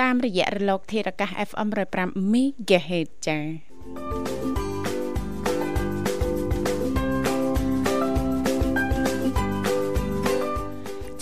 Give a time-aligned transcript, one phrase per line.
[0.00, 3.42] តាមរយៈរលក ធាតុអាកាស FM 105 MHz ចា៎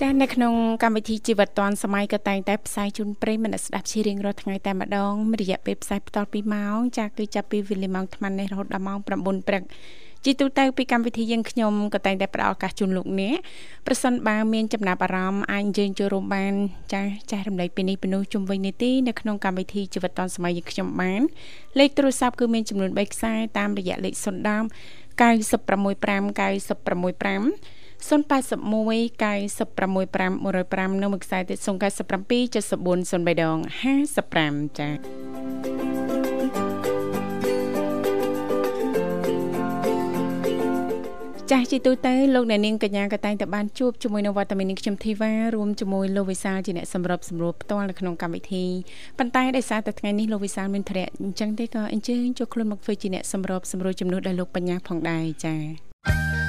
[0.00, 9.62] ចានៅក្នុងកម្មវិធីជីវិតឌွန်សម័យក៏តែងតែផ្សាយជូនប្រិយមិត្តស្ដាប់ជារៀងរាល់ថ្ងៃតែម្ដងរយៈពេលផ្សាយបន្ត2ម៉ោងចាគឺចាប់ពីវេលាម៉ោង8:00នេះរហូតដល់ម៉ោង9:00ព្រឹក
[10.26, 13.36] ជាទូទៅពីកម្មវិធីយើងខ្ញុំក៏តែងតែផ្ដល់ឱកាសជូនលោកអ្នក
[13.86, 16.52] ប្រសិនបើមានចំណាប់អារម្មណ៍អាចអញ្ជើញចូលរួមបាន
[16.92, 21.20] ចាស់ចាស់រំលែកពីនេះពីនោះជុំវិញនីតិនៅក្នុងកម្មវិធីជីវិតឌុនសម័យយើងខ្ញុំបាន
[21.78, 24.16] លេខទូរស័ព្ទគឺមានចំនួន3ខ្សែតាមរយៈលេខ010
[25.20, 25.22] 965 965
[28.08, 33.56] 081 965 105នៅមួយខ្សែទៀត097 74 03ដង
[34.14, 36.05] 55ចា៎
[41.52, 48.64] ចាស់ជីទូទៅលោកអ្នកនាងកញ្ញាក៏តែងតែបានជួបជាមួយនៅវត្តមាននាងខ្ញុំធីវ៉ារួមជាមួយលោកវិសាលជាអ្នកសម្របសម្រួលផ្ទាល់នៅក្នុងកម្មវិធី
[49.18, 56.45] ប៉ុន្តែដោយសារតែថ្ងៃនេះលោកវិសាលមានធរៈអញ្ចឹងទេក៏អញ្ជើញចូលខ្លួនមកធ្វើជាអ្នកសម្របសម្រួលជំនួសដល់លោកបញ្ញាផងដែរចា៎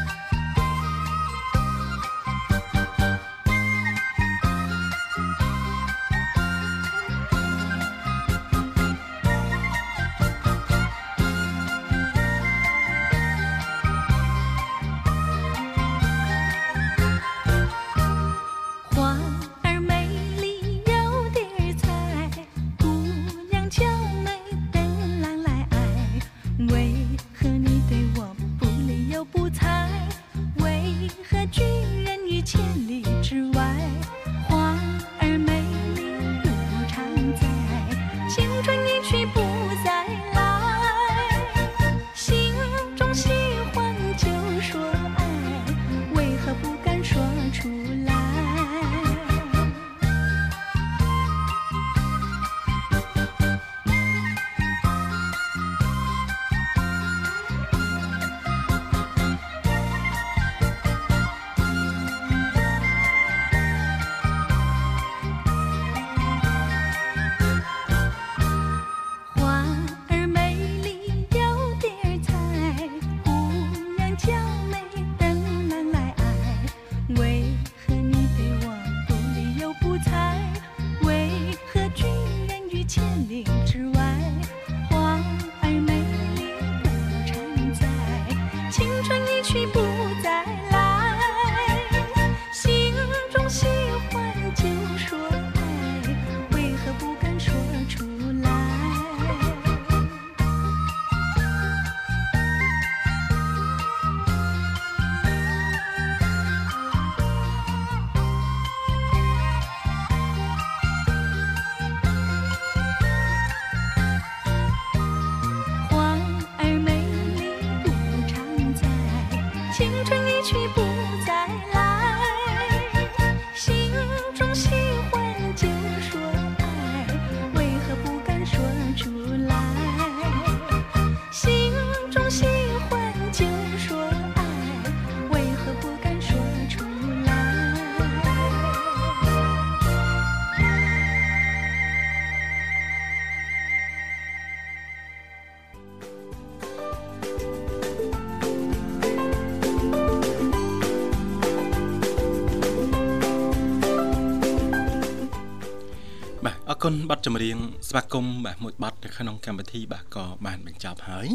[157.10, 157.58] ប័ណ្ណចម្រៀង
[157.88, 161.28] ស្វាគមន៍បាទមួយប័ណ្ណនៅ ក្នុងកម្មវិធីបាទក៏បានបញ្ចប់ហើយ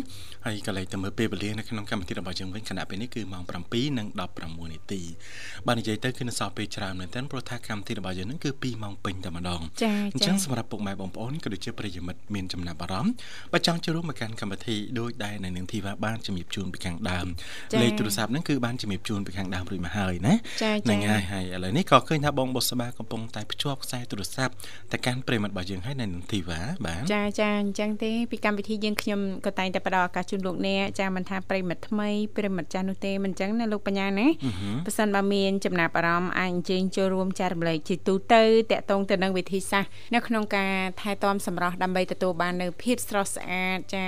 [0.46, 5.02] ហើយក៏លេខទៅមើលពេលវេលានៅក្នុងកម្មវិធីរបស់យើងវិញខណៈពេលនេះគឺម៉ោង7:16នាទី
[5.66, 13.12] បាទនិយាយទៅគឺនៅសល់ពេលច្រើនមែនទែនព្រោះថាកម្មវិធីរបស់យើងនឹងគឺ2ម៉ោងពេញតែម្ដងចា៎អញ្ចឹងសម្រាប់ពុកម៉ែបងប្អូនក៏ដូចជាប្រិយមិត្តមានចំណាប់អារម្មណ៍
[13.52, 17.26] បើចង់ចូលរួមមកកាន់កម្មវិធីដោយដែលនៅនឹងធីវ៉ាបានជំរាបជូនពីខាងដើម
[17.80, 20.34] លេខទូរស័ព្ទហ្នឹងគឺបានជំរាបជូនពីខាងដើមរួចមកហើយណា
[20.84, 24.54] ហ្នឹងហើយហើយឥឡូវនេះក៏ឃើញថាបងបុស្បាកំពុងតែភ្ជាប់ខ្សែទូរស័ព្ទ
[24.92, 34.26] ទៅកាន់ប្រិមិត្តរបស់យើងហើយនៅនឹងធីវ៉ាបាទចាចាអញ្ចឹងទេពីកម្មវិធីយើងខ្ញុំក៏តែងតែផ្ដល់ឱកាសជូនលោកអ្នកចាមិនថាប្រិមិត្តថ្មីប្រិមិត្តចាស់នោះទេមិនអញ្ចឹងណាលោកបញ្ញាណា
[34.86, 44.06] បើសិនបើមានចំណាប់អារម្មណ៍អាចអញ្ជើញចូលរួមចែករំលែកជាទូទៅតាក់ទងទៅនឹងវិធីសាស្ត្រនៅក្នុងការថែទាំសម្រស់ដើម្បីទទួលបាននៅភាពស្រស់ស្អាតចា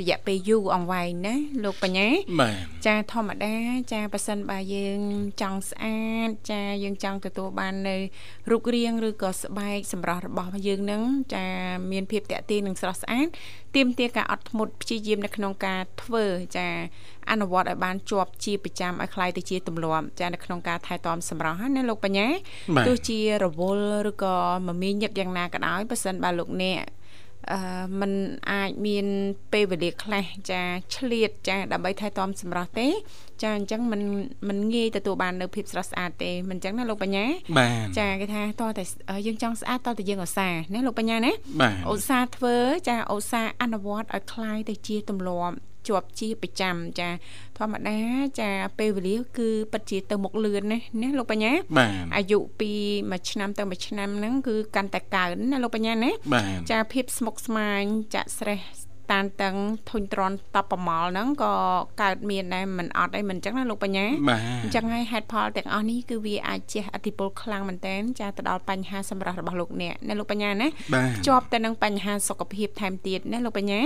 [0.00, 1.34] រយៈពេលយូរអង្វែងណា
[1.64, 2.08] លោកបញ្ញា
[2.86, 3.54] ចាធម្មតា
[3.92, 5.00] ចាបើសិនបើយើង
[5.40, 7.96] ចង់ស្អាតចាយើងចង់ទទួលបាននៅ
[8.50, 11.02] រូបរាងឬក៏ស្បែកសម្រស់របស់យើងនឹង
[11.34, 11.46] ចា
[11.92, 13.27] មានភាពតាក់ទាញនិងស្រស់ស្អាត
[13.75, 16.25] ទាមទារការអត់ធ្មត់ព្យាយាមនៅក្នុងការធ្វើ
[16.57, 16.67] ចា
[17.31, 22.27] អនុវត្តឲ្យបានជាប់ជាប្រចាំឲ្យคล้ายទៅជាទម្លាប់ចានៅក្នុងការថែទាំសម្រស់ណាលោកបញ្ញា
[22.87, 24.35] ទោះជារវល់ឬក៏
[24.67, 26.83] មមាញឹកយ៉ាងណាក៏ដោយបើសិនបើលោកអ្នក
[27.51, 27.59] អឺ
[27.99, 28.11] มัน
[28.51, 29.05] អាចមាន
[29.53, 30.61] ពេលវេលាខ្លះចា
[30.95, 32.87] ឆ្លៀតចាដើម្បីថែទាំសម្រស់ទេ
[33.43, 34.01] ចាអញ្ចឹងมัน
[34.47, 37.25] มันងាយទទួលបាននៅភាពស្រស់ស្អាតទេមិនអញ្ចឹងណាលោកបញ្ញា
[37.99, 38.83] ចាគេថាតើតែ
[39.27, 41.31] យើងចង់ស្អាតតើតែយើងឧស្សាហ៍ណាលោកបញ្ញាណា
[41.91, 42.55] ឧស្សាហ៍ធ្វើ
[42.89, 45.55] ចាឧស្សាហ៍អនុវត្តឲ្យคล้ายទៅជាទម្លាប់
[45.87, 47.09] ជាប់ជាប្រចាំចា
[47.57, 47.97] ធម្មតា
[48.39, 48.49] ចា
[48.79, 51.51] ពេលវេលាគឺពិតជាទៅមុខលឿនណាណាលោកបញ្ញា
[52.15, 52.71] អាយុពី
[53.11, 56.11] មួយឆ្នាំទៅមួយឆ្នាំហ្នឹងគឺកាន់តែកើនណាលោកបញ្ញាណា
[56.71, 57.81] ចាភាពស្មុគស្មាញ
[58.15, 58.61] ចាក់ស្រេះ
[59.12, 59.54] តានតឹង
[59.90, 61.52] ធុញទ្រាន់តបប្រមល់ហ្នឹងក៏
[62.02, 64.06] កើតមានដែរមិនអត់អីមិនអញ្ចឹងណាលោកបញ្ញា
[64.62, 70.68] អញ្ចឹងហើយហេតុផលទាំងអស់នេះគឺវាអាចជះឥទ្ធិពលខ្លាំងមែនទែនចាទៅដល់បញ្ហាសម្រាប់របស់លោកអ្នកណាលោកបញ្ញាណា
[71.16, 73.80] ភ្ជាប់ទៅនឹងបញ្ហាសុខភាពថែមទៀតណាលោកបញ្ញា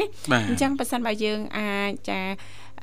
[0.49, 2.21] អញ្ចឹងបើសិនបើយើងអាចចា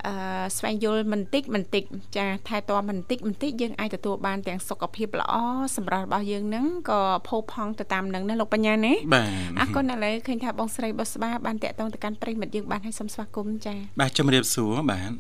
[0.05, 0.13] អឺ
[0.57, 1.83] ស្វែងយល់បន្តិចបន្តិច
[2.17, 5.33] ចាថែទាំបន្តិចបន្តិចយើងអាចទទួលបានទាំងសុខភាពល្អ
[5.75, 15.11] សម្រាប់របស់យើងនឹងក៏ផូរផង់ទៅតាមនឹងណាលោកបញ្ញាណាបាទអរគុណឥឡូវឃើញថាបងស្រីបុស្បាបានតាក់ទងទៅកាន់ប្រិមិត្តយើងបានឲ្យសូមស្វាគមន៍ចាបាទជំរាបសួរបាទ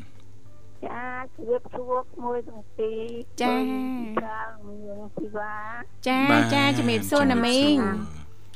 [0.85, 1.03] ចា
[1.35, 3.03] ជម្រាបសួរមួយទាំងពីរ
[3.41, 3.55] ចា
[4.21, 4.35] ចា
[4.65, 5.55] មានធីវ៉ា
[6.07, 6.19] ចា
[6.55, 7.77] ចាជំរាបសួរណាមីង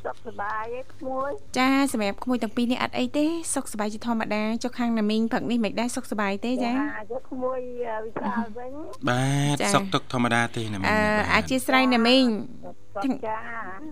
[0.05, 3.25] សុខសប្បាយឯក្មួយចាសម្រាប់ក្មួយទាំងពីរនេះអត់អីទេ
[3.55, 6.73] សុខសប្បាយជាធម្មតាចុះខាងណាមីងព្រឹកនេះមិនដែរសុខសប្បាយទេចា
[7.11, 7.59] ចាក្មួយ
[8.05, 8.71] វិសាលវិញ
[9.09, 9.23] បា
[9.55, 10.99] ទសុខទុកធម្មតាទេណាមីងអឺ
[11.33, 12.25] អធិស្ឋានណាមីង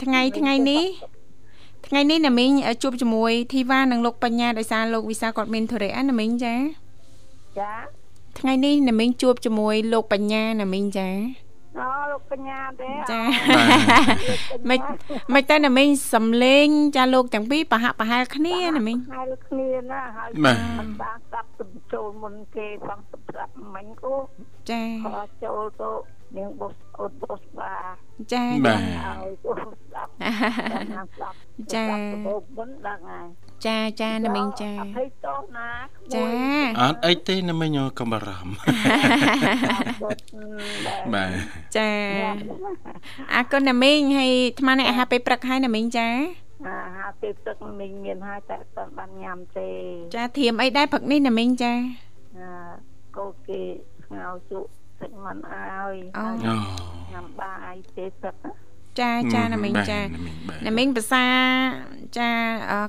[0.04, 0.86] ថ្ងៃថ្ងៃនេះ
[1.88, 2.52] ថ្ងៃនេះណាមីង
[2.84, 6.56] ជួបជាមួយធីវ៉ានិងលោកបញ្ញាដោយសារលោកវិសាគាត់មានធុរៈណាមីងចា
[7.60, 7.74] ចា
[8.40, 11.10] ថ្ងៃនេះណាមីងជួបជាមួយលោកបញ្ញាណាមីងចា
[11.80, 13.20] អូលោកបញ្ញាទេចា
[14.70, 14.80] មិន
[15.34, 24.14] មិនតែណាមីងសំលេង ចាលោកទាំងពីរប្រហាក់ប្រហែលគ្នាណាមីងប្រហែលគ្នាណាហើយមិនបានស្ដាប់ទៅចូលមុនគេផងស្ដាប់មិញគូ
[24.70, 25.08] ចាខ
[25.44, 25.90] ចូលទៅ
[26.38, 27.74] នាងបុសអូនបុសបា
[28.34, 30.10] ចាបាទឲ្យគូស្ដាប់
[31.74, 31.86] ចា
[32.58, 33.28] មុនដឹងហើយ
[33.66, 35.70] ចាចាណាមីងចាអភ័យទោសណា
[36.16, 36.26] ចា
[36.82, 38.58] អត់អីទេណាមីងកុំបារម្ភ
[41.14, 41.30] បាទ
[41.78, 41.90] ចា
[43.34, 46.08] អរគុណណាមីងហើយអាត្មានេះអាហារពេលព្រឹកហើយណាមីងចា
[46.68, 49.70] អាហារពេលព្រឹកមីងមានហើយតែអត់បានញ៉ាំទេ
[50.16, 51.74] ចាធៀមអីដែរព្រឹកនេះណាមីងចា
[52.38, 52.50] អឺ
[53.18, 53.62] កូគេ
[54.06, 54.70] ស្ងោជក់
[55.02, 55.96] ទឹកមិនអើយ
[57.12, 58.67] ញ៉ាំបាយទេព្រឹកណា
[59.00, 60.00] ចាចាណាមីងចា
[60.66, 61.26] ណាមីងភាសា
[62.18, 62.30] ចា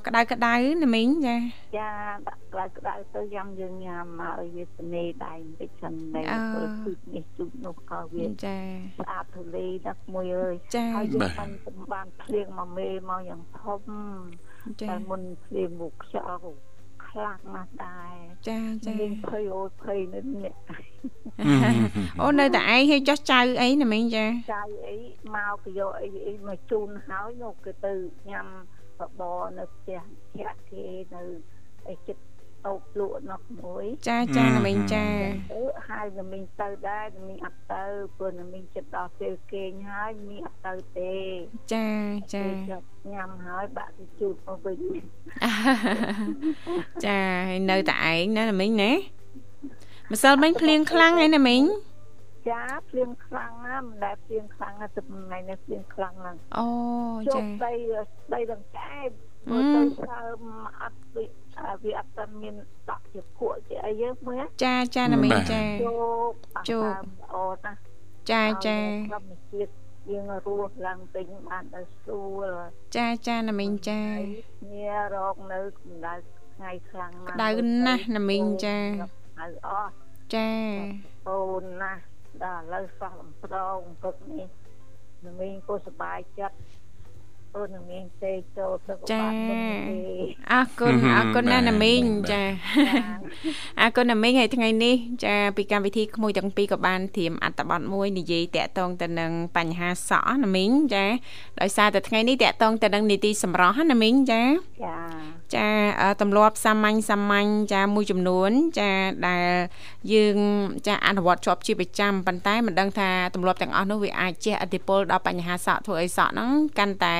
[0.07, 0.53] ក្តៅក្តៅ
[0.83, 1.35] ណាមីងចា
[1.77, 1.89] ចា
[2.27, 8.57] ដាក់ក្តៅក្តៅទៅយ៉ាំយើងញ៉ាំមកឲ្យវាស្នេហ៍ដៃបន្តិចសិនដែរធ្វើទូចនេះទូចនោះក៏វាចា
[8.99, 10.55] ស្អាតធូលីដាក់មួយអើយ
[10.95, 11.49] ហើយយើងបាន
[11.93, 13.81] បានភ្លៀងមកមេមកយ៉ាងធំ
[14.81, 16.68] តែមុនភ្លៀងមុខខ្យល់
[17.09, 18.15] ខ្លាំងណាស់ដែរ
[18.47, 20.53] ចាចាមានភ័យអូភ័យនៅនេះ
[22.21, 24.97] អូនៅតែឯងឲ្យចោះចៅអីណាមីងចាចៅអី
[25.35, 27.93] មកក៏យកអីអីមកជូនហើយនោះគឺទៅ
[28.29, 28.47] ញ៉ាំ
[28.99, 29.99] បបរនៅផ្ទះ
[30.37, 30.85] ធាក់គេ
[31.15, 31.23] នៅ
[31.89, 32.23] អីចិត្ត
[32.65, 35.05] តូបលក់នោះមួយចាចាណាមីងចា
[35.53, 37.83] អឺហើយណាមីងទៅដែរណាមីងអត់ទៅ
[38.17, 41.15] ព្រោះណាមីងចិត្តដល់ពេលគេងហើយមីងអត់ទៅទេ
[41.73, 41.87] ចា
[42.33, 42.45] ចា
[43.13, 44.77] ញ៉ាំហើយបាក់ទៅជូតមកវិញ
[47.05, 48.91] ចាហើយនៅតែឯងណាណាមីងណា
[50.11, 51.63] ម្សិលមិញភ្លៀងខ្លាំងហើយណាមីង
[52.49, 56.67] ចាភ្លៀងខ្លាំងណាស់មិនដែលភ្លៀងខ្លាំងណាស់ទឹកថ្ងៃនេះភ្លៀងខ្លាំងណាស់អូ
[57.35, 57.73] ចាដី
[58.33, 59.09] ដីដង្កែប
[59.49, 60.39] មើលទៅសើម
[60.81, 61.29] អត់ដូច
[61.83, 62.55] វាអត់ទាន់មាន
[62.89, 66.31] ដាក់ជាភក់ជាអីយើងមើលចាចាណាមីងចាជោគ
[66.69, 66.93] ជោគ
[67.33, 67.73] អូណា
[68.31, 68.77] ចាចា
[69.13, 69.71] ធម្មជាតិ
[70.11, 72.47] យើងរស់ឡើងពេញបានទៅស្រួល
[72.95, 74.01] ចាចាណាមីងចា
[74.73, 76.13] ញារកនៅកម្ដៅ
[76.55, 77.49] ថ្ងៃខ្លាំងណាស់ក្ដៅ
[77.85, 78.77] ណាស់ណាមីងចា
[79.39, 79.91] ហើយអស់
[80.35, 80.49] ចា
[81.29, 82.01] អូនណាស់
[82.43, 84.47] ដល់ឥឡូវសោះលំប្រងព្រឹកនេះ
[85.25, 86.55] ណាមីងក៏សប្បាយចិត្ត
[87.55, 89.95] អូនមានទេចូលទៅបាត់មុនទេ
[90.51, 92.01] អរគុណអរគុណណាស់ណាមីង
[92.31, 92.41] ចា
[93.81, 101.05] អរគុណណាមីងហើយថ្ងៃនេះចាពីកម្មវិធីក្មួយទាំងពីរក៏បានត្រៀមអត្ថបទមួយនិយាយតាក់ទងទៅនឹងបញ្ហាសក់ណាមីងចា
[101.59, 104.41] ដោយសារតែថ្ងៃនេះតាក់ទងទៅនឹងនីតិសម្រស់ណាមីងចា
[104.83, 105.67] ចា ចា
[106.21, 108.89] ទម្លាប់សាមញ្ញសាមញ្ញចាមួយចំនួន ចា
[109.27, 109.45] ដែល
[110.13, 110.37] យើង
[110.87, 117.15] ចាអនុវត្តជាប់ជាប្រចាំប៉ុន្តែមិនដឹងថាទម្លាប់ទាំងអស់នោះវាអាចជះឥទ្ធិពលដល់បញ្ហាសក់ធ្វើឲ្យសក់ហ្នឹងកាន់តែ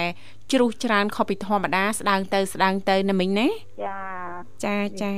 [0.51, 3.47] ជ្រុះច្រើនខុសពីធម្មតាស្ដើងទៅស្ដើងទៅណាមីងណា
[3.85, 3.97] ចា
[4.63, 5.11] ចាចា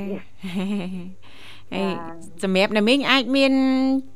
[1.73, 1.93] ហើយ
[2.43, 3.53] សម្រាប់ណាមីងអាចមាន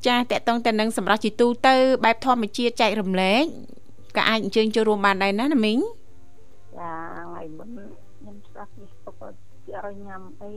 [0.08, 1.76] ចាតកតងទៅនឹងសម្រាប់ជីទូទៅ
[2.06, 3.44] បែបធម្មជាតិចែករំលែក
[4.18, 5.78] ក៏អាចអញ្ជើញចូលរួមបានដែរណាណាមីង
[6.78, 8.05] ចាថ្ងៃមុនខ្ញុំស្ដាប់នេះក៏
[9.84, 10.54] ឲ្យញ៉ាំអី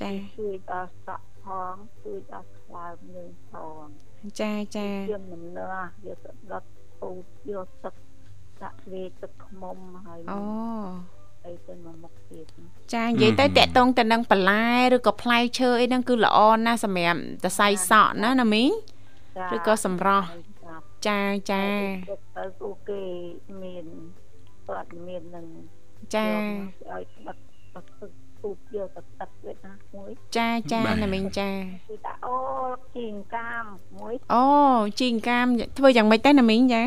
[0.00, 3.52] ចាជួយដល់សក់ផងជួយដល់ខ្លើមយើងផ
[3.82, 3.84] ង
[4.40, 5.66] ចាចាជាមិននឿ
[6.06, 6.64] យកទៅដុត
[7.00, 7.10] ពូ
[7.52, 7.94] យកទឹក
[8.62, 10.40] ដាក់លេទឹកខ្មុំហើយអូ
[11.46, 12.46] អីទៅមកមុខទៀត
[12.94, 18.70] ចានិយាយទៅតកតងទៅនឹងបន្លែឬក៏ផ្លែឈើអីហ្នឹងគឺល្អណាស់សម្រាប់តសៃសក់ណាណាមីង
[19.54, 20.26] ឬក៏សម្រស់
[21.06, 21.64] ចាចា
[22.36, 23.02] ទៅអូគេ
[23.62, 23.86] មាន
[24.68, 25.46] គាត់មាននឹង
[26.14, 27.40] ចាឲ្យបាត់
[28.42, 31.50] បាត់ទឹកពូតយកទឹកទឹកវិញណាមួយចាចាណាមីងចា
[31.88, 32.36] គឺថាអូ
[32.96, 33.64] ជីងកាម
[33.98, 34.44] មួយអូ
[35.00, 35.46] ជីងកាម
[35.78, 36.82] ធ្វើយ៉ាងម៉េចទៅណាមីងចា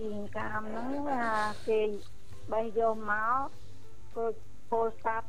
[0.00, 0.88] ជីងកាមហ្នឹង
[1.68, 1.80] គេ
[2.52, 3.46] បេះយកមក
[4.12, 4.26] ធ្វើ
[4.70, 5.28] ពោលសាប់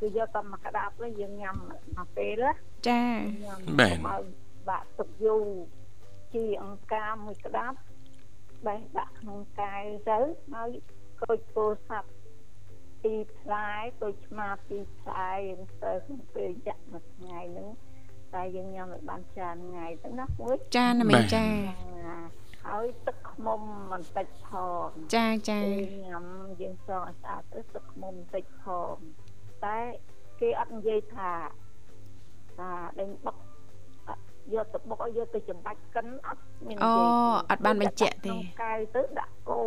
[0.00, 1.54] គឺយកតែមកក្តាប់ទៅយើងញ៉ាំ
[1.96, 2.44] មកពេល
[2.88, 3.02] ចា
[3.80, 3.96] បាទ
[4.68, 5.44] បាក់ទឹកយូរ
[6.34, 7.76] ជីអង្ការមួយក្តាប់
[8.66, 10.18] បេះដាក់ក្នុងកែវទៅ
[10.52, 10.70] ហើយ
[11.20, 12.08] ក្រូចពោលសាប់
[13.06, 13.70] ពីផ្លែ
[14.02, 17.68] ដូចឆ្មាពីផ្លែយើងទៅក្នុងពេលចាក់មួយថ្ងៃហ្នឹង
[18.34, 21.44] តែយើងញ៉ាំឲ្យបានច្រើនថ្ងៃទៅណាមួយចាណាមីចា
[22.66, 23.60] ហើយទឹកខ្មុំ
[23.92, 24.48] បន្តិចផ
[24.86, 25.60] ងចាចា
[26.06, 26.24] ញ៉ាំ
[26.60, 28.96] យើងសងឲ្យស្អាតទៅទឹកខ្មុំបន្តិចផង
[29.64, 29.78] តែ
[30.40, 31.32] គេអត់និយាយថា
[32.56, 33.36] ថាដេញបុក
[34.54, 36.92] យកទៅបុកឲ្យយកទៅចម្បាច់កិនអត់មានអូ
[37.50, 38.34] អត់បានបញ្ជាក់ទេ
[38.64, 39.60] កៅទៅដាក់គោ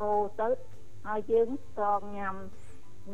[0.00, 0.10] គោ
[0.40, 0.48] ទៅ
[1.10, 2.36] ហើយយើងសងញ៉ាំ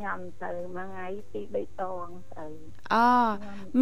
[0.03, 2.47] ញ៉ាំទៅមួយថ្ងៃពីរបីដងទៅ
[2.95, 3.07] អូ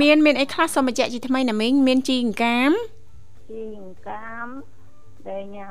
[0.01, 2.71] មានមានអីខ្លះសូមបញ្ជាក់ជាថ្មីណាមីងមានជីអង្កាម
[3.51, 4.47] ជីអង្កាម
[5.29, 5.71] ដែលញ៉ា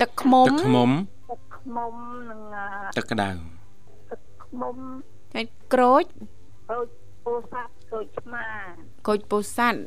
[0.00, 0.90] ទឹកខ្មុំទឹកខ្មុំ
[1.30, 1.94] ទឹកខ្មុំ
[2.30, 2.40] និង
[2.96, 3.30] ទឹកក្តៅ
[4.10, 4.76] ទឹកខ្មុំ
[5.34, 6.04] ហើយក្រូច
[6.68, 6.86] ក្រូច
[7.24, 8.44] ពោធិ៍សាត់ក្រូចឆ្មា
[9.06, 9.80] ក្រូចពោធិ៍សាត់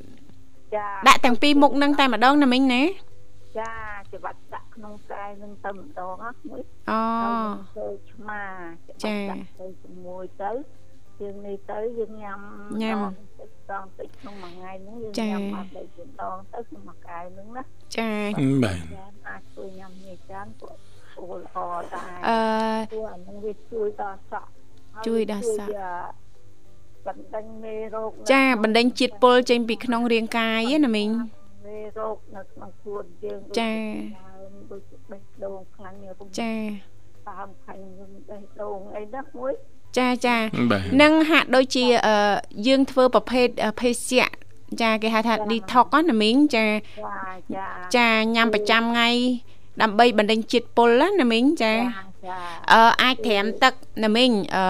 [0.75, 2.84] ចាដាក់ទាំងពីរមុខនឹងតែម្ដងណាមីងណា
[3.60, 3.72] ចា
[4.13, 4.38] ច្បាប់
[5.13, 7.01] ដាក់ក្នុងកែនឹងទៅម្ដងណាមួយអូ
[7.77, 8.43] ទៅឆ្មា
[9.03, 10.51] ចាដាក់ទៅជាមួយទៅ
[11.22, 12.39] យើងនេះទៅយើងញ៉ាំ
[12.84, 12.98] ញ៉ាំ
[13.39, 17.63] តិចដងតិចក្នុងមួយថ្ងៃហ្នឹងយើងញ៉ាំអត់ទៅជាដងទៅក្នុងមួយកែវហ្នឹងណា
[17.98, 18.12] ចា
[18.63, 18.77] បាទ
[19.29, 20.75] អាចជួយញ៉ាំនេះចានពួក
[21.20, 21.58] អូល្អ
[21.93, 22.39] ដែរអឺ
[22.93, 24.50] ពួកអាហ្នឹងវាជួយដល់សក់
[25.08, 25.72] ជួយដល់សក់
[27.08, 31.10] បណ្ដេញមេរោគចាបណ្ដេញជាតិពុលចេញពីក្នុងរាងកាយណាមីង
[31.65, 34.22] មេរោគនៅក្នុងខ្លួនយើងចាដូចបេះ
[35.43, 36.53] ដូងខ្លាំងនេះចា
[37.29, 37.83] តាមខាញ់
[38.29, 39.51] បេះដូងអីណាមួយ
[39.97, 40.38] ចាចា
[41.01, 41.85] នឹងហាក់ដូចជា
[42.67, 43.47] យើងធ្វើប្រភេទ
[43.81, 44.27] ភេសជ្ជៈ
[44.81, 46.65] ចាគេហៅថា detox ណាមីងចា
[47.97, 49.09] ចាញ៉ាំប្រចាំថ្ងៃ
[49.81, 50.89] ដើម្បីបណ្ដេញជាតិពុល
[51.21, 51.73] ណាមីងចា
[52.73, 54.63] អឺអាចត្រាំទឹកណាមីងអឺ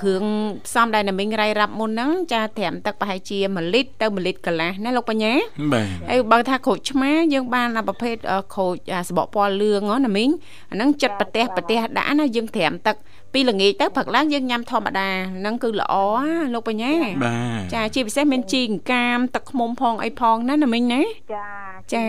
[0.00, 0.24] គ្រឿង
[0.66, 5.32] ផ្សំដែលណាមីងរាយរាប់មុនហ្នឹងចាត្រាំទឹកប្រហែលជា1លីត្រទៅ1លីត្រកន្លះណាលោកបញ្ញា
[5.72, 8.16] បាទហើយបើថាក្រូចឆ្មាយើងបានប្រភេទ
[8.54, 10.30] ក្រូចសបកពណ៌លឿងណាមីង
[10.70, 12.96] អាហ្នឹងចិត្តប្រទេសប្រទេសដាក់ណាយើងត្រាំទឹក
[13.32, 15.94] ពីល្ងាចទៅព្រឹកឡើងយើងញ៉ាំធម្មតាហ្នឹងគឺល្អ
[16.54, 21.02] លោកបញ្ញាបាទចាជាពិសេសមានជីអង្កាមទឹកខ្មុំផងអីផងណាណាមីងណា
[21.34, 21.48] ចា
[21.94, 22.06] ចា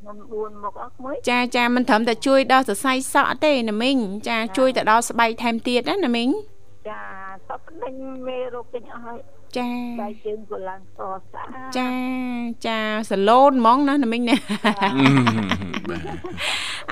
[0.00, 3.96] ខ្ញុំ4មកអស់មួយចាចាមិនត្រឹមតែជួយដល់សរសៃសក់ទេណាមីង
[4.28, 6.28] ចាជួយទៅដល់ស្បែកថែមទៀតណាណាមីង
[6.88, 7.00] ចា
[7.48, 7.94] សក់ដេញ
[8.26, 9.18] មេរោគចេញអស់ហើយ
[9.58, 9.70] ចា
[10.00, 11.48] បែកជើងក៏ឡើងសស្អាត
[11.78, 11.90] ចា
[12.66, 12.78] ចា
[13.10, 14.36] សឡូនហ្មងណាណាមីងណា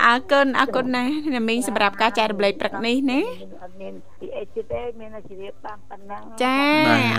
[0.03, 1.03] អរគុណអរគុណណា
[1.35, 3.19] ណាមីងសម្រាប់ការចែករំលែកព្រឹកនេះណា
[3.63, 6.59] អត់មានពីអីទៀតទេមានតែជម្រាបតាមប៉ុណ្ណឹងចា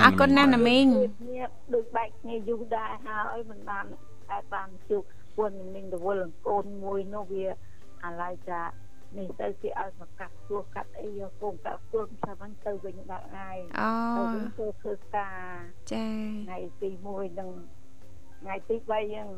[0.04, 0.86] អរគុណណាណាមីង
[1.74, 3.84] ដូចបែកគ្នាយូរដែរហើយមិនបាន
[4.30, 5.02] តែបានជួប
[5.36, 7.46] ពួកមីងរវល់កូនមួយនោះវា
[8.04, 8.60] អាឡ័យចា
[9.18, 15.38] នេះទៅគេឲ្យមកកាត់ទួកាត់អីយកកូនកាត់ទួថាហ្នឹងទៅវិញដល់ហើយអូទៅវិញធ្វើធ្វើការ
[15.92, 16.06] ចា
[16.46, 17.50] ថ្ងៃទី1នឹង
[18.40, 19.28] ថ្ងៃទី3ហ្នឹង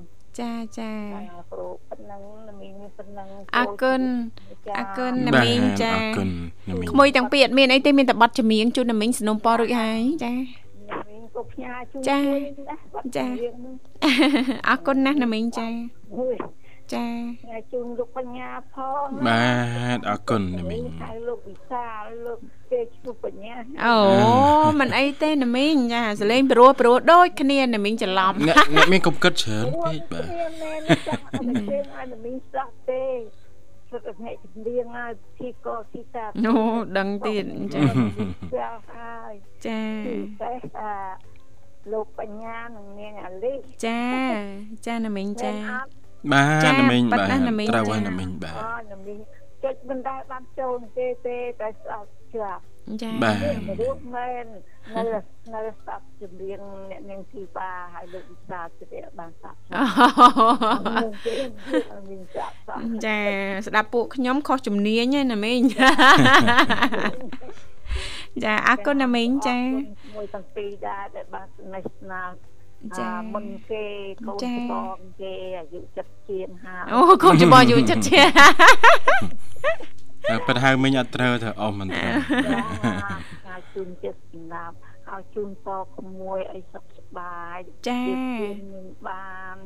[0.40, 0.92] ចាចា
[1.52, 2.23] គ្រូប៉ុណ្ណឹង
[2.61, 4.02] មីងប៉ុណ្ណឹងអរគុណ
[4.78, 6.28] អរគុណណាមីងចាអរគុណ
[6.68, 10.35] ណាមីងក្មួយទាំងពីរអត់មានអីទេមានតែប័ណ្ណចម្រៀងជូនណាមីងสนុំពររួចហើយចា
[11.08, 12.20] មីងក៏ផ្ញើជូនចា
[13.16, 13.26] ចា
[14.68, 15.66] អរគុណណាស់ណាមីងចា
[16.95, 17.07] ចា
[17.45, 19.49] ថ្ងៃជូនលោកបញ្ញាផងបា
[19.97, 22.38] ទអរគុណណាមីងហើយលោកវិសាលលោក
[22.71, 23.54] គេឈ្មោះបញ្ញា
[23.87, 23.97] អូ
[24.80, 33.04] មិនអីទេណាមីងចាសលេងព្រោះព្រោះដូចគ្នាណាមីងច្រឡំអ្នកអ្នកមានកុំគិតច្រើនពេកបាទមែនចាស់អត់មានឲ្យណាមីងស្ដាប់ទេ
[33.90, 36.54] សុទ្ធតែជំនាញហើយទីកទីតាអូ
[36.99, 37.83] ដឹងទៀតចា
[38.57, 39.33] ចាហើយ
[39.66, 39.83] ចា
[40.42, 40.92] តែអា
[41.92, 43.54] លោកបញ្ញានិងនាងអាលី
[43.87, 44.02] ចា
[44.87, 45.52] ចាណាមីងចា
[46.32, 47.28] បាទណាមីងបាទ
[47.70, 49.18] ត្រូវហើយណាមីងបាទអូណាមីង
[49.64, 52.62] ចុចមិនដែលបានចូលទេទេតែស្អប់ជាប់
[53.02, 53.37] ចាបាទ
[53.80, 54.46] រូបមែន
[54.96, 55.02] នៅ
[55.54, 56.60] នៅស្ដាប់ចម្រៀង
[56.90, 59.58] អ្នកនាងធីបាហើយលោកវិសាជ្រាបានស្ដាប់
[63.04, 63.18] ចា
[63.66, 65.60] ស្ដាប់ពួកខ្ញុំខុសជំនាញហ្នឹងណាមីង
[68.44, 69.58] ចាអរគុណណាមីងចា
[70.16, 72.22] មួយទាំងពីរដែរដែលបានស្នេហ៍ស្នា
[72.99, 73.85] ចាមុនគេ
[74.26, 78.28] កូនច្បងគេអាយុ70ជាងហើយអូកូនច្បងអាយុ70ជាង
[80.47, 82.14] ប៉ុន្តែមិញអត់ត្រូវទៅអស់មិនត្រូវ
[83.47, 84.76] ហើយជូនចិត្តសម្រាប់
[85.08, 87.58] ហើយជូនតក្មួយឲ្យសុខសប្បាយ
[87.88, 89.56] ចាមានបាន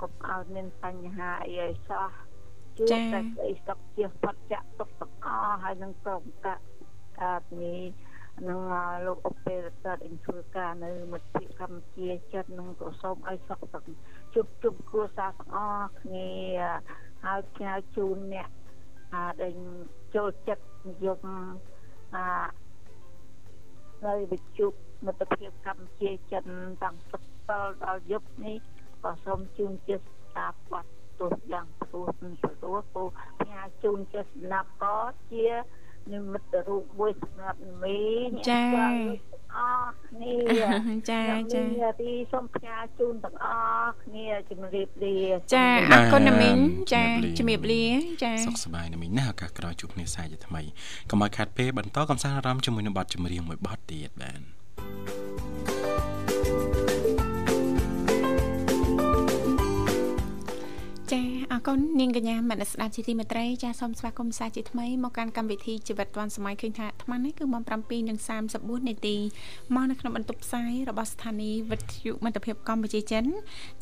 [0.00, 2.10] កុំឲ្យមានបញ្ហាអីឲ្យសោះ
[2.78, 6.54] ជួបតែស្អីសុខជាផុតចាក់ទុកទាំងអស់ហើយនឹងក្រុមកា
[7.20, 7.80] កានេះ
[8.48, 8.60] នឹង
[9.06, 13.82] លោកអពេរតអ៊ីនធ្វើការនៅមិត្តភាពកម្ពុជាចិត្តនឹងក៏សូមឲ្យសុខសុខ
[14.34, 16.30] ជួបជុំគ្រួសារទាំងអស់គ្នា
[17.24, 18.48] ហើយផ្ញើជូនអ្នក
[19.12, 19.54] អាដែល
[20.14, 21.18] ចូលចិត្តនិយម
[22.14, 22.26] អា
[24.06, 24.66] នៅវិជុ
[25.06, 26.44] មិត្តភាពកម្ពុជាចិន
[26.82, 28.56] តាំងទឹកដល់ដល់យប់នេះ
[29.02, 33.02] ក៏សូមជូនជាស្ដាប់បាត់ទោះយ៉ាងព្រោះព្រោះពូ
[33.40, 34.96] ផ្ញើជូនជាស្ដាប់ក៏
[35.32, 35.46] ជា
[36.12, 37.98] និមិត្តរូបមួយសម្រាប់មី
[38.48, 38.62] ចា
[39.56, 40.34] អរគ្នា
[41.10, 41.20] ចា
[41.54, 41.62] ចា
[42.00, 43.46] ទីសូមផ្ញើជូនទាំងអ
[43.84, 45.16] ស់គ្នាជំរាបលា
[45.54, 46.56] ចាអរគុណណាមីង
[46.94, 47.04] ចា
[47.38, 47.84] ជំរាបលា
[48.24, 50.62] ចាសុខសប្បាយណាមីងណាឱកាសក្រោយជួបគ្នាសាជាថ្មី
[51.10, 55.73] កុំឲ្យខាត់ពេលបន្តកំសាន្តអារម្មណ៍ជាមួយនឹងបទចម្រៀងមួយបទទៀតបាទចា
[61.54, 67.62] អរគុណនាងកញ្ញាមនស្ដាប់ជាទីមេត្រីចាសូមស្វាគមន៍សាជាថ្មីមកកាន់កម្មវិធីជីវិតឌွန်សម័យឃើញថាអាត្មានេះគឺម៉ោង
[68.24, 69.16] 7:34នាទី
[69.74, 73.24] មកនៅក្នុងបន្ទប់ផ្សាយរបស់ស្ថានីយ៍វិទ្យុមិត្តភាពកម្ពុជាចិន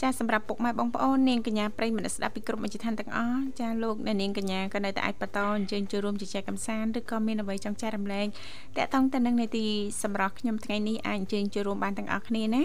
[0.02, 8.26] ចាសម្រាប់ពុកម៉ែបងប្អូននាងកញ្ញាប្រិយមនស្ដាប់ពីគ្រប់មជ្ឈដ្ឋានទាំងអស់ចាលោកអ្នកនាងកញ្ញាក៏នៅតែអាចបន្តអញ្ជើញចូលរួមជជែកកម្សាន្តឬក៏មានអ្វីចង់ចែករំលែក
[8.76, 9.66] តាក់ទងទៅនឹងនាទី
[10.02, 12.64] សម្រាប់ខ្ញុំថ្ងៃនេះអាចអញ្ជើញចូលរួមបានទាំងអស់គ្នាណា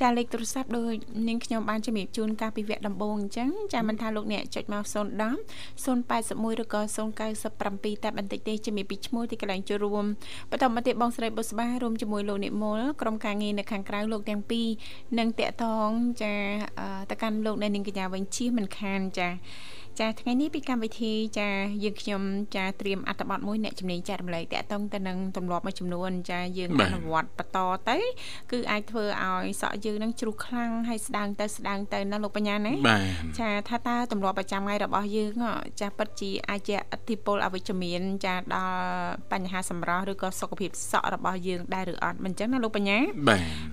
[0.00, 0.92] ចាលេខទូរស័ព្ទដោយ
[1.28, 4.94] នាងខ្ញុំបានជំរាបជូនកាលពីវគ្គដំបូងអញ្ចឹងចាមិនថាលោកអ្នកចុចមក010
[5.84, 6.80] 081ឬក៏
[7.42, 10.04] 097តែបន្តិចទេជំរាបពីឈ្មោះទីកន្លែងចូលរួម
[10.50, 14.66] បន្តមកទៀតបងស្រីបុស្បារួមជាមួយលោកនិមលក្រុមការងារនៅខាងក្រៅលោកទាំងពីរ
[15.18, 15.90] នឹងតាក់តង
[16.22, 16.34] ចា
[17.10, 19.28] ទៅកាន់លោកនៅនាងកញ្ញាវិញជៀសមិនខានចា
[20.00, 21.48] ចាថ្ងៃនេះពីកម្មវិធីចា
[21.84, 22.22] យើងខ្ញុំ
[22.56, 27.96] ចាត្រៀមអត្ថបទមួយអ្នកជំនាញចែករំលែកតាក់ទងទៅនឹងទម្លាប់មួយចំនួនចាយើងអនុវត្តបន្តទៅ
[28.52, 32.72] គឺអាចធ្វើឲ្យសក់យើងនឹងជ្រុះខ្លាំងហើយស្ដាងទៅស្ដាងទៅណាលោកបញ្ញាណា
[33.40, 35.44] ចាថាតើទម្លាប់ប្រចាំថ្ងៃរបស់យើង
[35.80, 38.76] ចាពិតជាអាចជាអធិពលអវិជ្ជមាន ចាដល់
[39.32, 42.98] បញ្ហាសម្រស់ឬក៏សុខភាពសក់របស់យើងដែរឬអត់មិនអញ្ចឹងណាលោកបញ្ញា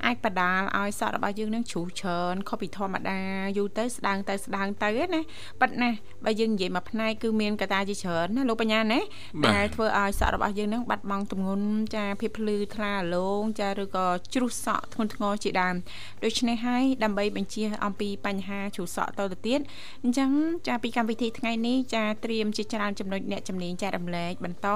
[0.05, 3.19] អាចបដាលឲ្យសក់របស់យើងនឹងជ្រុះច្រើនខុសពីធម្មតា
[3.57, 5.21] យូរទៅស្ដាងទៅស្ដាងទៅណា
[5.61, 8.99] ប៉ិតណា បើយើងនិយាយមួយផ្នែកគឺមានកត្តាជាច្រើនណាលោកបញ្ញាណា
[9.47, 15.75] ដែលធ្វើឲ្យសក់របស់យើងនឹងបាត់បង់ទម្ងន់ចាភាពភ្លឺថ្លាឡងចាឬក៏ជ្រុះសក់ធ្ងន់ធ្ងរជាដើម
[16.23, 19.59] ដូច្នេះហើយដើម្បីបញ្ជាអំពីបញ្ហាជ្រុះសក់តទៅទៀត
[20.03, 20.29] អញ្ចឹង
[20.67, 24.67] ចាពីកម្មវិធីថ្ងៃនេះចាត្រៀមជាច្រើនចំណុចអ្នកជំនាញចែករំលែកបន្ត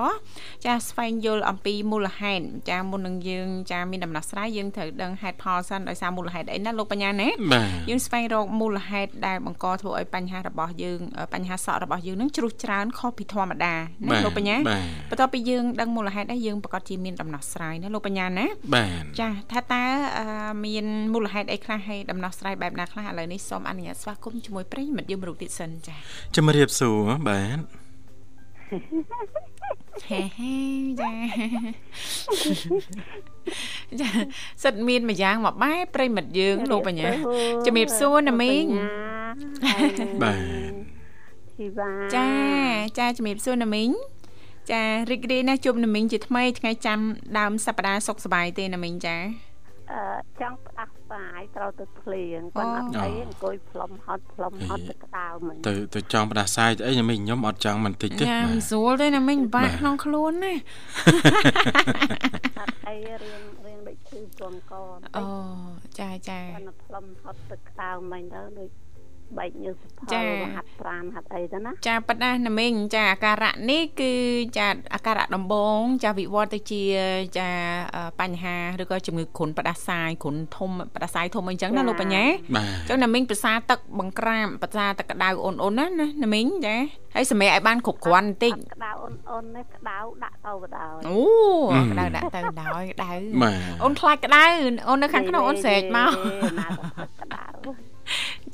[0.65, 7.29] ចាស្វែងយល់អំពីមូលហេតុចាមុននឹងយើងចាមានដំណោះស្រាយយើងត្រូវដឹងហេតុផលសិនដោយសារមូលហេតុអីណាលោកបញ្ញាណា
[7.89, 10.99] យើងស្វែងរកមូលហេតុដែលបង្កធ្វើឲ្យបញ្ហារបស់យើង
[11.33, 13.75] បញ្ហាសក់របស់យើងនឹងជ្រុះច្រើនខុសពីធម្មតាណា
[14.25, 14.57] លោកបញ្ញា
[15.09, 18.47] បន្ទាប់ពីយើងដឹងមូលហេតុហើយយើងប្រកាសជាមានដំណោះស្រាយណាលោកបញ្ញាណា
[19.19, 19.83] ចាថាតើ
[20.65, 25.95] មានមូលហេតុអីខ្លះហើយដំណោះស្រាយបែបណាខ្លះឥឡូវនេះសូមអនុញ្ញាតស្វាគមន៍ជាមួយប្រិយមិត្តយើងរូបទៀតសិនចា
[26.35, 26.97] ជំរាបសួរ
[27.27, 27.59] បាទ
[30.09, 30.55] ហេហេ
[31.01, 31.11] ចា
[34.01, 34.09] ចា
[34.63, 37.09] សិតមានមួយយ៉ាងមកបែបប្រិមិត្តយើងលោកបញ្ញា
[37.65, 38.63] ជំរាបសួរណាមីង
[40.23, 40.96] បាទ
[41.57, 42.29] ធីវ៉ាចា
[42.99, 43.89] ចាជំរាបសួរណាមីង
[44.71, 46.99] ចារីករាយណាស់ជួបណាមីងជាថ្មីថ្ងៃចាំ
[47.39, 49.17] ដើមសប្តាហ៍សុខសប្បាយទេណាមីងចា
[49.91, 50.01] អឺ
[50.41, 60.53] ចង់ផ្ដាស់ស្បាយត្រូវទៅភ្លៀងគាត់អត់អីអង្គុយផ្លុំហត់ផ្លុំហត់ទៅក្តៅមិញទៅទៅចង់ផ្ដាស់ស្បាយអីណាមីងខ្ញុំអត់ចង់មិនតិចទេចាមិនស្រួលទេណាមីងបាក់ក្នុងខ្លួនណា
[62.59, 64.73] អត់អីរៀងរៀងដូចឈឺពងក
[65.17, 65.25] អូ
[65.99, 68.69] ចាចាគាត់ផ្លុំហត់ទៅក្តៅមិញទៅដូច
[69.37, 70.03] បែកញើសផល
[70.55, 74.13] ហាត់ប្រានហាត់អីទៅណាចាប៉ុន្តែណាមីងចាអាការៈនេះគឺ
[74.57, 76.83] ចាអាការៈដំបងចាវិវត្តទៅជា
[77.37, 77.49] ចា
[78.19, 85.85] បញ្ហាឬក៏ជំងឺគ្រុនផ្ដាសាយគ្រុនធំផ្ដាសាយធំអីចឹងណាលោកបញ្ញាអញ្ចឹងណាមីងប្រសាទឹកបង្ក្រាបប្រសាទឹកក្តៅអូនអូនណា
[86.23, 86.75] ណាមីងចា
[87.15, 91.19] ហើយសម្រាប់ឲ្យបានគ្រប់គ្រាន់បន្តិចក្តៅអូនអូននេះក្តៅដាក់ទៅបដ ாய் អូ
[91.91, 93.11] ក្តៅដាក់ទៅដោយក្តៅ
[93.83, 94.43] អូនខ្លាចក្តៅ
[94.87, 96.11] អូននៅខាងក្នុងអូនស្រែកមក
[97.21, 97.46] ក្តៅ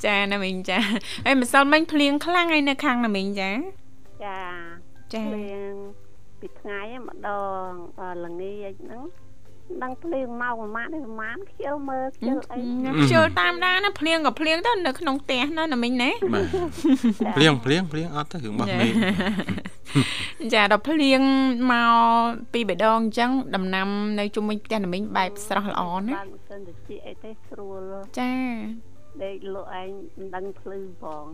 [0.06, 0.78] ចាណាមីងចា
[1.24, 3.50] ហើយម្សិលមិញភ្លៀងខ្លាំងហើយនៅខាងណាមីងចា
[4.24, 4.40] ចា
[5.14, 5.74] ចាភ្លៀង
[6.40, 7.30] ពីថ្ងៃម្ដ
[7.68, 7.70] ង
[8.24, 9.02] ល្ងាចហ្នឹង
[9.82, 12.58] ដឹងភ្លៀងមកប្រហែលនេះប្រហែលខ្ជិលមើលខ្ជិលអី
[13.00, 16.10] ខ្ជិលតាមដានណាភ្លៀងក៏ភ្លៀងទៅនៅក្នុងផ្ទះណាណាមីងណា
[17.36, 18.88] ភ្លៀងភ្លៀងភ្លៀងអត់ទៅរឿងរបស់មី
[20.54, 21.20] ចាដល់ភ្លៀង
[21.72, 21.92] មក
[22.52, 23.88] ពីបេដងអញ្ចឹងដំណាំ
[24.18, 27.82] នៅជុំវិញផ្ទះណាមីងបែបស្រស់ល្អណាបើមិនសិនទៅជីអីទេស្រួល
[28.18, 28.32] ចា
[29.22, 31.26] ដេកលក់ឯងមិនដឹងភ្លឺផង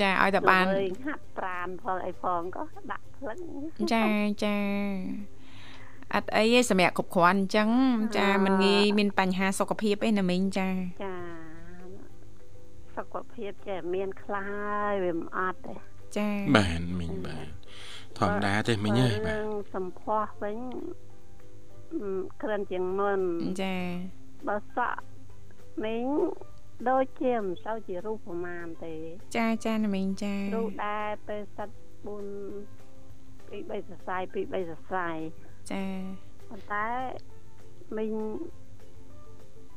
[0.00, 0.64] ចាឲ្យតែបាន
[1.06, 3.38] ហាត់ប្រានផងអីផងក៏ដាក់ភ្លឹង
[3.92, 4.06] ចា
[4.44, 4.56] ចា
[6.14, 7.68] អត់អីទេសម្រាប់គ្រប់គ្រាន់អញ្ចឹង
[8.18, 10.68] ចាមិនងាយមានបញ្ហាសុខភាពអីណាមីងចា
[11.04, 11.14] ចា
[12.96, 14.48] សុខភាពចេះមានខ្លា
[14.90, 15.74] យវាមិនអត់ទេ
[16.16, 17.46] ចាបាទមីងបាទ
[18.18, 20.56] ធម្មតាទេមីងអើយបាទសម្ផស្សវិញ
[22.42, 23.20] ក្រិនជាងមុន
[23.62, 23.76] ចា
[24.48, 25.02] បើសក់
[25.84, 26.06] មីង
[26.88, 28.94] ដូចជាមិនសូវជារូបប្រមាណទេ
[29.36, 31.68] ចាចាណាមីងចារូបដែរពេលសិត
[32.54, 35.08] 4ពី3សរសៃពី3សរសៃ
[35.70, 35.84] ចា
[36.48, 36.86] ប៉ុន្តែ
[37.96, 38.14] មីង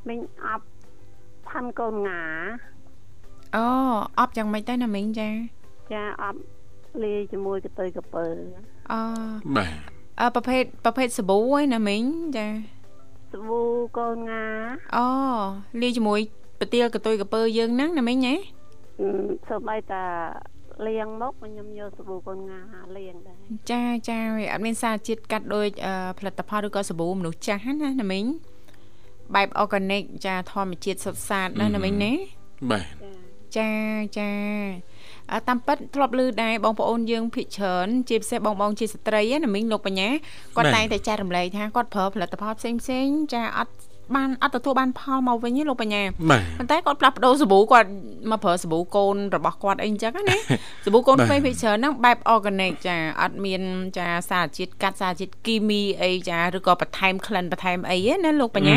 [0.08, 0.66] មីងអប់
[1.48, 2.22] ផាន់កូនងា
[3.56, 3.66] អូ
[4.18, 5.30] អប់យ៉ាងម៉េចទៅណាមីងចា
[5.92, 6.40] ចាអប់
[7.04, 8.26] លាយជាមួយ កតុយកពើ
[8.92, 9.00] អូ
[9.56, 9.72] បាទ
[10.20, 12.02] អើប្រភេទប្រភេទសាប៊ូឯណាមីង
[12.36, 12.46] ចា
[13.36, 13.62] សាប៊ូ
[13.98, 14.44] កូនងា
[14.96, 15.06] អូ
[15.82, 16.20] លាយជាមួយ
[16.60, 18.34] ប្រទាលកតុយកពើយើងហ្នឹងណាមីងហ៎
[19.48, 20.04] សូម្បីតា
[20.86, 22.58] លាងមកខ្ញុំយកសាប៊ូកូនងា
[22.96, 23.38] លាងដែរ
[23.70, 25.68] ចាចាវាអត់មានសារជាតិកាត់ដូច
[26.18, 28.24] ផលិតផលឬក៏សាប៊ូមនុស្សចាស់ណាណាមីង
[29.34, 32.12] បែប organic ចាធម្មជាតិសុទ្ធសាធណាណាមីងណា
[32.70, 32.84] បាទ
[33.56, 33.70] ចា
[34.18, 34.30] ចា
[35.48, 40.08] តាមពិតធ្លាប់ឮដែរបងប្អូនយើងភិកច្រើនជាពិសេសបងបងជាស្ត្រីណាមីងលោកបញ្ញា
[40.56, 43.72] គាត់តែងតែចែករំលែកថាគាត់ប្រើផលិតផលផ្សេងផ្សេងចាអត់
[44.16, 46.02] បានអត់ទទួលបានផលមកវិញទេលោកបញ្ញា
[46.58, 47.88] ប៉ុន្តែគាត់ផ្លាស់ប្ដូរសាប៊ូគាត់
[48.30, 50.36] មកប្រើសាប៊ូកូនរបស់គាត់អីអញ្ចឹងណា
[50.84, 53.62] សាប៊ូកូនពេញភិកច្រើនហ្នឹងបែប organic ចាអត់មាន
[53.98, 58.76] ចាសារជាតិកាត់សារជាតិគីមីអីចាឬក៏បន្ថែមក្លិនបន្ថែមអីណាលោកបញ្ញា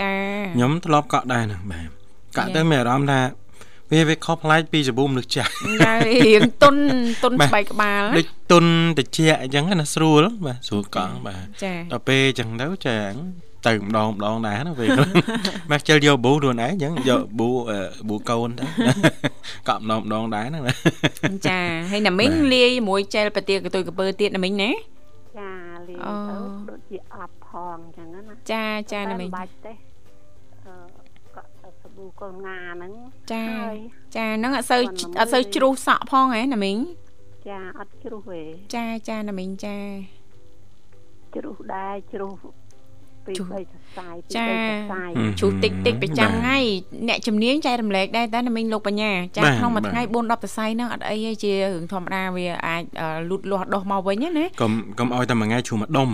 [0.00, 0.12] ចា
[0.54, 1.88] ខ្ញុំធ្លាប់កក់ដែរហ្នឹងបាទ
[2.36, 3.20] កក់ទៅមានអារម្មណ៍ថា
[3.92, 5.50] វាវាខុសប្លែកពីសាប៊ូមនុស្សចាស់
[6.26, 6.76] រៀងទុន
[7.22, 8.64] ទុនស្បែកក្បាលដូចទុន
[8.98, 12.96] តិចអញ្ចឹងណាស្រួលបាទស្រួលកង់បាទដល់ពេលអញ្ចឹងទៅចា
[13.66, 14.88] ទៅម្ដងម្ដងដែរណាពេល
[15.70, 17.48] មកជិលយកប៊ូខ្លួនឯងអញ្ចឹងយកប៊ូ
[18.08, 18.64] ប៊ូកូនទៅ
[19.68, 20.62] កក់ម្ដងម្ដងដែរហ្នឹង
[21.48, 24.70] ចាហើយណាមីងលាយជាមួយចែលប្រទាកតុយកពើទៀតណាមីងណា
[25.38, 25.50] ចា
[25.88, 26.36] លាយទៅ
[26.70, 29.87] ដូចជាអប់ផងអញ្ចឹងណាចាចាណាមីងបាច់ទេអឺក
[32.10, 32.92] ក់សាប៊ូកូនងាហ្នឹង
[33.32, 33.44] ចា
[34.16, 34.80] ចាហ្នឹងអត់សូវ
[35.20, 36.76] អត់សូវជ្រុះសក់ផងហ៎ណាមីង
[37.48, 38.42] ចាអត់ជ្រុះទេ
[38.74, 39.76] ចាចាណាមីងចា
[41.34, 42.34] ជ្រុះដែរជ្រុះ
[43.26, 43.56] ពី3សរ
[43.98, 45.04] សៃពី3សរសៃ
[45.38, 46.58] ជ្រុះតិចតិចប្រចាំថ្ងៃ
[47.08, 52.82] អ្នកជំនាញចែករំលែកដែរតែណាមីងលោកបញ្ញាចាក្នុងមួយថ្ងៃ4 10សរសៃហ្នឹងអត់អីទេជារឿងធម្មតាវាអាច
[53.30, 56.08] លូតលាស់ដោះមកវិញណាកុំកុំឲ្យតែមួយថ្ងៃជ្រុះមួយដុំ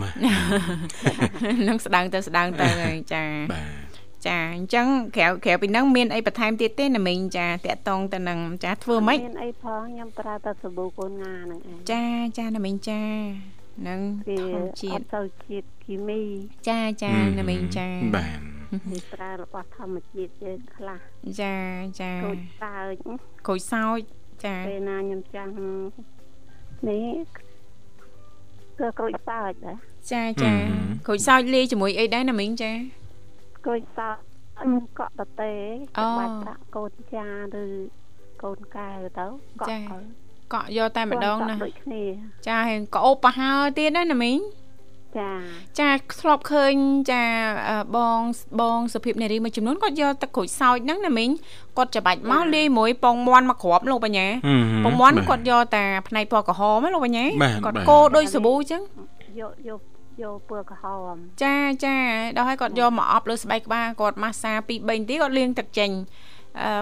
[1.68, 3.84] នឹងស្ដាងទៅស្ដាងទៅហើយចាបាទ
[4.26, 12.04] ចាអញ្ចឹងក្រៅក្រៅពីហ្នឹងមានអីបន្ថែមទៀតទេណាមីងចាតាក់តងទៅនឹងចាធ្វើម៉េចមានអីផងខ្ញុំប្រើតែសាប៊ូកូនងាហ្នឹងឯងចា
[12.38, 13.02] ចាណាមីងចា
[13.88, 16.20] នឹងធម្មជាតិអត់ទៅជាតិគីមី
[16.68, 18.38] ចាចាណាមីងចាបាទ
[18.92, 20.98] នេះប្រើរបស់ធម្មជាតិយើងខ្លះ
[21.40, 21.56] ចា
[22.00, 22.94] ចាក្រូចសើច
[23.46, 23.98] ក្រូចសើច
[24.44, 25.48] ចាពេលណាខ្ញុំចាំ
[26.88, 27.06] នេះ
[28.78, 29.76] គឺក្រូចសើចដែរ
[30.12, 30.52] ចាចា
[31.06, 32.72] ក្រូចសើចលាយជាមួយអីដែរណាមីងចា
[33.64, 34.16] ក្រូចសើច
[34.98, 35.53] កក់តទេ
[36.18, 37.29] បាច់ប្រាក់កូនចា
[37.62, 37.66] ឬ
[38.42, 39.27] កូនកែវទៅ
[39.61, 39.79] កក់ទៅ
[40.53, 42.05] កក់យកតែម្ដងណាដូចគ្នា
[42.46, 44.38] ចាហើយក៏អូបប្រហើទៀតណាណាមីង
[45.18, 45.33] ចា
[45.81, 46.74] ចាធ្លាប់ឃើញ
[47.12, 47.22] ចា
[47.96, 48.20] បង
[48.61, 51.31] បងសុភាពនារីមួយចំនួនគាត់យកទឹកក្រូចសើចហ្នឹងណាមីង
[51.77, 54.27] គាត់ច្បាច់មកលាយមួយពងមាន់មកគ្រាប់លោកបញ្ញា
[54.85, 57.24] ពងមាន់គាត់យកតែផ្នែកពណ៌ក្រហមណាលោកបញ្ញា
[57.64, 58.83] គាត់កូរដូចសាប៊ូអញ្ចឹង
[59.40, 59.81] យកយក
[60.22, 61.96] យកពណ៌ក្រហមចាចា
[62.37, 65.90] ដល់ហើយគាត់យកមកអប់លើស្បែកក្បាលគាត់ម៉ាស្សា2 3នាទីគាត់លាងទឹកចេញ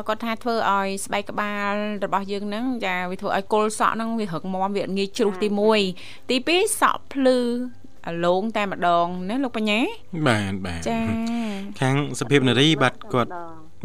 [0.08, 1.72] គាត់ថាធ្វើឲ្យស្បែកក្បាល
[2.04, 5.48] របស់យើងហ្នឹងចាវាធ្វើឲ្យគល់សក់ហ្នឹងវារឹងមាំវាងាយជ្រុះទី
[5.88, 7.38] 1ទី2សក់ភ្លឺ
[8.06, 9.80] អាឡងតែម្ដងណាលោកបញ្ញា
[10.28, 11.00] បាទបាទចា
[11.80, 13.30] ខាងសភាពនារីបាទគាត់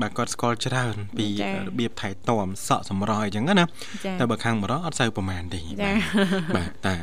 [0.01, 3.65] បាទគាត់ស្គាល់ច្រើន ពីចា៎របៀបថែទាំសក់សម្រស់អីចឹងណា
[4.05, 5.97] ចា៎តែបើខាងបរោះអត់សូវប្រហែលទេចា៎បាទ
[6.55, 6.95] បាទតែ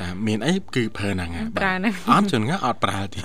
[0.00, 3.18] តែមានអីគឺប្រើហ្នឹងហ่ะប្រើហ្នឹងអត់ជួនកាលអត់ប្រើទេ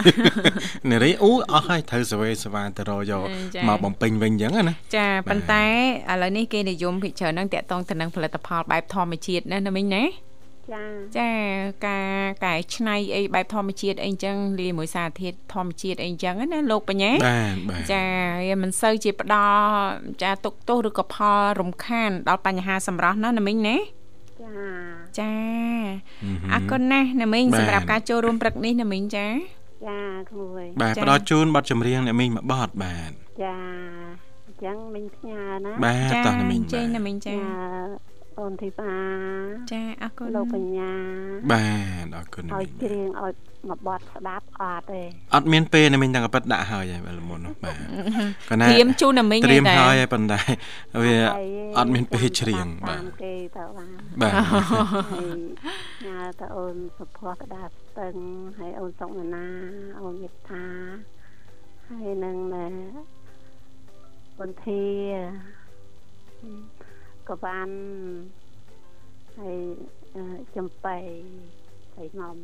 [0.90, 5.63] នារីអូអស់ហើយត្រូវសវេសវាទៅរកយកចា៎មកបំពេញវិញចឹងណាចាបាទប៉ុន្តែ
[6.12, 10.04] ឥឡូវនេះគេនិយមភិកច្រើនហ្នឹងតាក់ទងទៅនឹងផលិតផលបែបធម្មជាតិណាណាមីងណា
[10.74, 10.84] ចា
[11.18, 11.32] ចា
[11.88, 18.04] ការកែច្នៃអីបែបធម្មជាតិអីចឹងលាយមួយសារធាតុធម្មជាតិអីចឹងណាលោកបញ្ញាបាទបាទចា
[18.48, 19.70] វាមិនសូវជាផ្ដល់
[20.22, 24.52] ចាទុកទោសឬក៏ផលរំខាន ដល់បញ្ហាសម្រស់ណាណាមីងណាចា
[25.20, 25.34] ចា
[26.24, 29.28] ហឹមអរគុណណាស់ណាមីងបាទសម្រាប់ការចូលរួមព្រឹកនេះណាមីងចា
[29.88, 30.00] ចា
[30.30, 33.12] ក្មួយបាទចា៎ផ្ដល់ជូនប័ណ្ណចម្រៀងអ្នកមីងមួយប័ណ្ណបាទ
[33.44, 33.56] ចា
[34.48, 38.07] អញ្ចឹងមិញផ្ញើណាបាទតោះអ្នកមីងចេញបាទណាមីងចាចា
[38.39, 38.95] អូនធីវ៉ា
[39.71, 40.93] ចាអរគុណលោកបញ្ញា
[41.52, 41.65] បា
[42.04, 43.34] ទអរគុណអ្នកឲ្យមីងច្រៀងឲ្យ
[43.69, 45.02] មកបត់ស្ដាប់អត់ទេ
[45.36, 47.78] អត់មានពេលអ្នកមីងទាំងកប៉ិតដាក់ហើយហើយបើលមុននោះបាទ
[48.50, 50.39] គាត់ណាត្រៀមជូនណាមីងត្រៀមឯងហើយហើយប៉ុន្តែ
[51.04, 51.47] វាហើយ
[51.78, 53.89] អត់មានពេលច្រៀងបាបាទទគេទៅបាន
[54.21, 55.39] បាទហើយ
[56.08, 58.15] ញ៉ាតអូនសុភ័ក្រក្តារស្ទឹង
[58.60, 59.47] ហើយអូនសុកមណា
[60.00, 60.65] អូនមេត្តា
[61.89, 62.67] ហើយនឹងណែ
[64.39, 64.84] បន្ធា
[67.28, 67.76] កវ៉ាន់
[69.38, 69.58] ហើយ
[70.16, 70.24] អឺ
[70.56, 70.98] ចំបៃ
[71.96, 72.38] ហើយងំ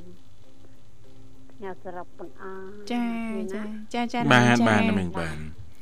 [1.63, 5.35] ញ៉ាសរុបទាំងអស់ចាមានចាណាចាចាបាទបាទណាអ្នកមីមីងងបាទ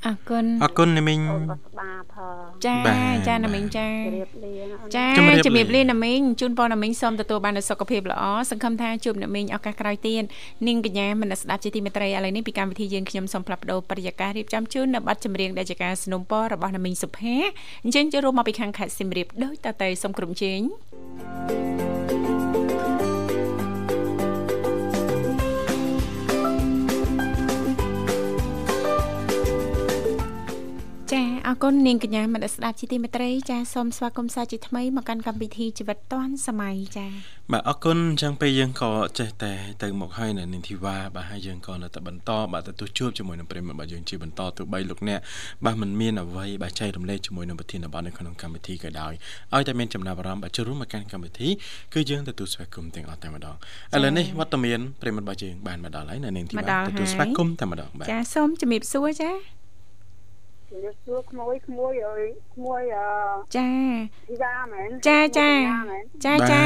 [0.06, 2.36] អរគុណ អរគុណអ្នកមីង អូនក៏ស្បាផង
[2.66, 10.22] ចា បាទ ចាណាមីងចា ជម្រាបលាណាអូន ចា ជំរាប ជំរាប លា លាណាមីងជូនពរណាមីងសូមទទួលបាននូវសុខភាពល្អសង្ឃឹមថាជួបណាមីងឱកាសក្រោយទៀត
[10.66, 17.36] នាងកញ្ញាមនស្សស្ដាប់ជាទីមេត្រីឥឡូវនេះពីកម្មវិធីយើងខ្ញុំសូមផ្លាប់បដោប្រយាកររៀបចំជូននៅប័ណ្ណចម្រៀងដែលជាការสนับสนุนរបស់ណាមីងសុផា
[17.84, 20.60] អញ្ចឹងចូលរួមមកពីខាងខេត្តសៀមរាបដោយតទៅសូមក្រុមជេង
[31.13, 37.07] ចាអរគុណនាងកញ្ញាមនស្សស្ដាប់ជាទីមេត្រីចាសូមស្វាគមន៍សាជាថ្មីមកកាន់កម្មវិធីជីវិតឌွန်សម័យចា
[37.51, 39.51] បាទអរគុណអញ្ចឹងពេលយើងក៏ចេះតែ
[39.83, 45.19] ទៅមកហើយនៅនាងធីវ៉ាបាទហើយយើងក៏នៅតែបន្តបាទទទួលជួបជាមួយនឹងប្រិយមិត្តរបស់យើងជាបន្តទោះបីលោកអ្នក
[45.65, 49.13] បាទមិនមានអ្វីបាទចែករំលែកជាមួយនឹងប្រធានបទនៅក្នុងកម្មវិធីក៏ដោយ
[49.53, 51.49] ឲ្យតែមានចំណាប់អារម្មណ៍បាទចូលរួមមកកាន់កម្មវិធី
[51.93, 53.55] គឺយើងទទួលស្វាគមន៍ទាំងអស់តែម្ដង
[53.95, 59.60] ឥឡូវនេះវត្តមានប្រិយមិត្តរបស់យើងបានមកដល់ហើយនៅនាងធីមកវ៉ាដល់ទទួលហើយស្វាគមន៍តែម្ដងបាទចាសូមជំរាបសួរចា
[60.71, 63.09] ជម្រាបសួរក្មួយក្មួយអើយក្មួយអឺ
[63.57, 63.69] ចា
[64.27, 66.65] ធីវ៉ាមែនចាចាក្មួយបញ្ញាមែនចាចា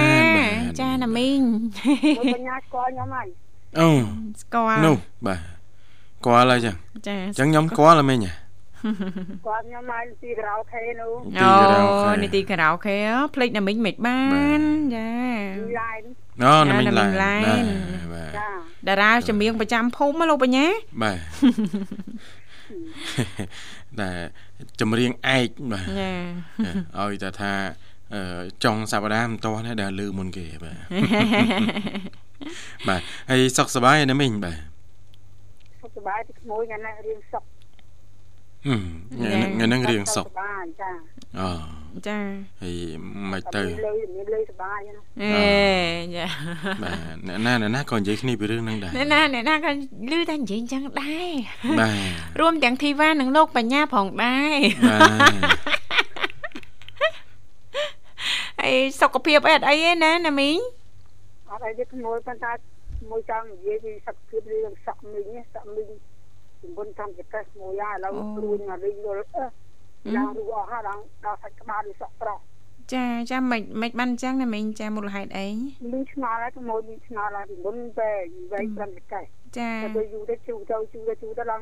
[0.79, 1.41] ចាណាមីង
[2.17, 3.27] មួយបញ្ញាស្គាល់ខ្ញុំហើយ
[3.79, 3.87] អូ
[4.41, 5.39] ស្គាល់នោះបាទ
[6.25, 6.75] គាត់ហើយចឹង
[7.07, 8.33] ចាអញ្ចឹងខ្ញុំគាត់ល្មិញហ៎
[9.47, 12.97] គាត់ខ្ញុំហើយទីក្រៅខេនោះទីអូរ៉ាវខែនីតិខារ៉ាអូខេ
[13.35, 14.19] ភ្លេចណាមីងមិនបា
[14.59, 14.61] ន
[14.95, 15.09] ចា
[15.57, 15.97] ទីឡាយ
[16.43, 17.63] អូណាមិញណាមិញឡាឡាយយ
[18.13, 18.47] បាទចា
[18.87, 20.65] តារាចម្រៀងប្រចាំភូមិហ៎លោកបញ្ញា
[21.03, 21.17] បាទ
[23.99, 24.09] តែ
[24.79, 26.11] ចម្រៀងឯកបាទចា
[26.99, 27.53] ឲ្យតែថា
[28.13, 30.77] អឺចុងសប្តាហ៍មិនតោះណាដែលលឺមុនគេបាទ
[32.87, 34.57] បាទហើយសុខសប្បាយណាមិញបាទ
[35.81, 37.43] សុខសប្បាយទីក្មួយថ្ងៃនេះរៀងសុខ
[38.67, 38.83] ហឹម
[39.15, 40.91] ថ្ងៃនេះថ្ងៃហ្នឹងរៀងសុខសប្បាយចា
[41.39, 41.49] អូ
[42.07, 42.17] ចា
[42.61, 42.75] ហើយ
[43.31, 45.53] មិនទៅមានលុយមានលុយសប្បាយណាអេ
[46.15, 46.25] ចា
[46.83, 49.69] បាទអ្នកណាអ្នកណាក៏និយាយគ្នាពីរឿងហ្នឹងដែរអ្នកណាអ្នកណាក៏
[50.11, 51.31] លឺតែនិយាយអញ្ចឹងដែរ
[51.79, 54.97] បាទរួមទាំងធីវ៉ានិងលោកបញ្ញាផងដែរបា
[55.29, 55.35] ទ
[58.61, 60.57] ហើយសុខភាពអីអត់អីទេណាណាមីង
[61.51, 62.51] អត់អីទេក្មួយប៉ុន្តែ
[63.09, 65.89] មួយចង់និយាយពីសុខភាពរឿងសក់មីងសក់មីង
[66.61, 69.45] ជំនុនតាមចកេះមួយហើយឥឡូវព្រួយមករីងយល់អឺ
[70.17, 72.39] ឡើងរូអស់ហើយដល់ដល់សាច់ក្បាលឬសក់ប្រុស
[72.93, 75.47] ចាចាមិនមិនបានអញ្ចឹងណាមីងចាមូលហេតុអី
[75.93, 78.11] មីងឆ្ងល់ហើយក្មួយមីងឆ្ងល់ហើយពីមុនទៅ
[78.51, 79.25] វែងតាមចកេះ
[79.57, 81.61] ចាតែទៅយូរទៅជូរទៅជូរទៅជូរទៅឡើង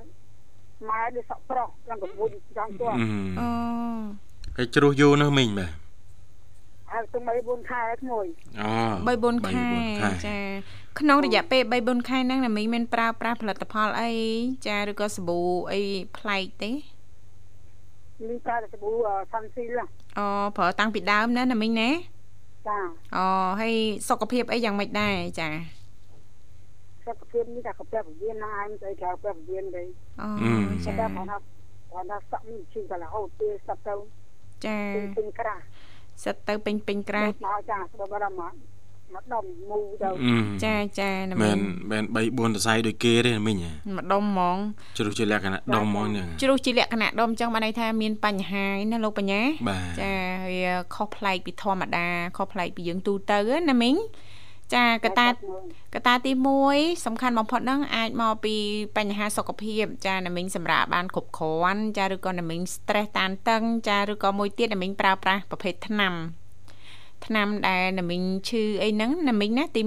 [0.89, 2.27] ម៉ែឬសក់ប្រុសឡើងកមួយ
[2.57, 2.95] ចង់ទាស់
[3.39, 3.47] អូ
[4.57, 5.71] ហើយជ្រុះយូរនោះមិញបាទ
[6.91, 8.25] ហើយទៅ mấy4 ខែក្មួយ
[8.61, 8.69] អូ
[9.07, 10.37] 3 4ខែ3-4ខែចា
[10.99, 14.11] ក្នុងរយៈពេល3 4ខែហ្នឹងណាមីងមានប្រើប្រាស់ផលិតផលអី
[14.67, 15.39] ចាឬក៏សាប៊ូ
[15.71, 15.81] អី
[16.17, 16.71] ប្លែកទេ
[18.29, 18.91] មីងប្រើតែសាប៊ូ
[19.31, 19.79] សាន់ស៊ីល
[20.17, 20.25] អូ
[20.57, 21.89] ប្រើតាំងពីដើមណាណាមីងណា
[22.67, 22.79] ចា
[23.15, 23.25] អូ
[23.59, 23.73] ហើយ
[24.09, 25.49] សុខភាពអីយ៉ាងម៉េចដែរចា
[27.07, 29.83] សុខភាពនេះតែកាពះពវៀនណាឯងទៅក្រៅពះពវៀនទៅ
[30.21, 31.37] អូអឺចាតែគាត់ថា
[31.91, 33.95] គាត់ថាសក់នេះជិះតែរហូតទៅស្ដាប់ទៅ
[34.65, 35.61] ចាពេញពេញក្រាស់
[36.23, 38.72] សិតទៅពេញពេញក្រាស់មកចាស្ដាប់បារម្ភ
[39.15, 41.59] មកដុំមូទៅអឺចាចាណាមែមីនង
[41.91, 44.57] មែន3 4សរសៃដូចគេទេមិញហ៎ម្ដុំហ្មង
[44.97, 50.13] ជ្រុះជាលក្ខណៈដុំហ្មងហ្នឹងជ្រុះជាលក្ខណៈដុំចឹងបានន័យថាមានបញ្ហាឯណាលោកបញ្ញាបាទចា
[50.51, 53.95] វាខុសប្លែកពីធម្មតាខុសប្លែកពីយើងទូទៅណាមីង
[54.75, 55.27] ចាកតា
[55.95, 56.31] កតាទី
[56.67, 58.55] 1សំខាន់បំផុតហ្នឹងអាចមកពី
[58.97, 66.13] បញ្ហាសុខភាពចាណាមីងសម្រាប់បានគ្រប់គ្រាន់ចាឬក៏ណាមីង stress តានតឹងចាឬក៏មួយទៀតណាមីងប្រើប្រាស់ប្រភេទថ្នាំ
[67.25, 69.81] ថ្នាំដែលណាមីងឈឺអីហ្នឹងណាមីងណាទី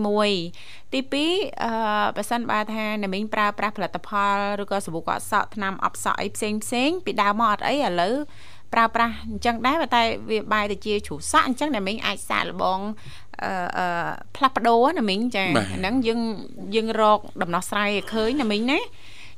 [0.45, 1.73] 1ទី2អឺ
[2.17, 8.15] បើសិនបើថាណាមីងប្រើប្រាស់ផលិតផលឬក៏សាប៊ូកក់សក់ថ្នាំអបសក់អីផ្សេងផ្សេងពីដើមមកអត់អីឥឡូវ
[8.75, 12.79] ប្រើប្រាស់អញ្ចឹងដែរតែវាបាយទៅជាជ្រូសក់អញ្ចឹងណាមីងអាចសាកល្បង
[13.43, 15.45] អឺអឺផ្លាស់ប្ដូរណាមីងចា
[15.77, 16.21] ហ្នឹងយើង
[16.75, 18.81] យើងរកដំណោះស្រាយឲ្យឃើញណាមីងណា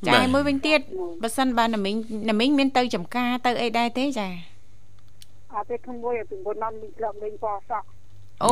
[0.08, 0.80] ចាមួយវិញទៀត
[1.22, 1.96] បើសិនបើណាមីង
[2.30, 4.28] ណាមីងមានទៅចំការទៅអីដែរទេចា
[5.52, 7.87] អត់ទេខ្ញុំមួយពីមុនមកមីងធ្លាប់លេងបោះសក់
[8.42, 8.48] អូ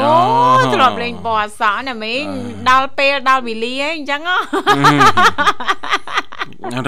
[0.74, 2.22] ធ្លាប់លេងបោះសក់ណាមីង
[2.70, 4.22] ដល់ពេលដល់វេលាអីអញ្ចឹង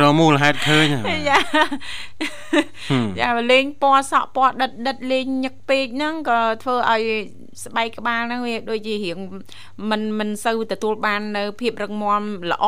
[0.01, 1.38] រមូលហេតុឃើញយ៉ា
[3.21, 7.03] យ៉ាលេងពណ៌សក់ពណ៌ដិតដិតលេងញឹកពេកហ្នឹងក៏ធ្វើឲ្យ
[7.64, 9.18] ស្បែកក្បាលហ្នឹងវាដូចជារៀង
[9.90, 12.66] មិនមិនសូវទទួលបាននៅភាពរឹងមាំល្អ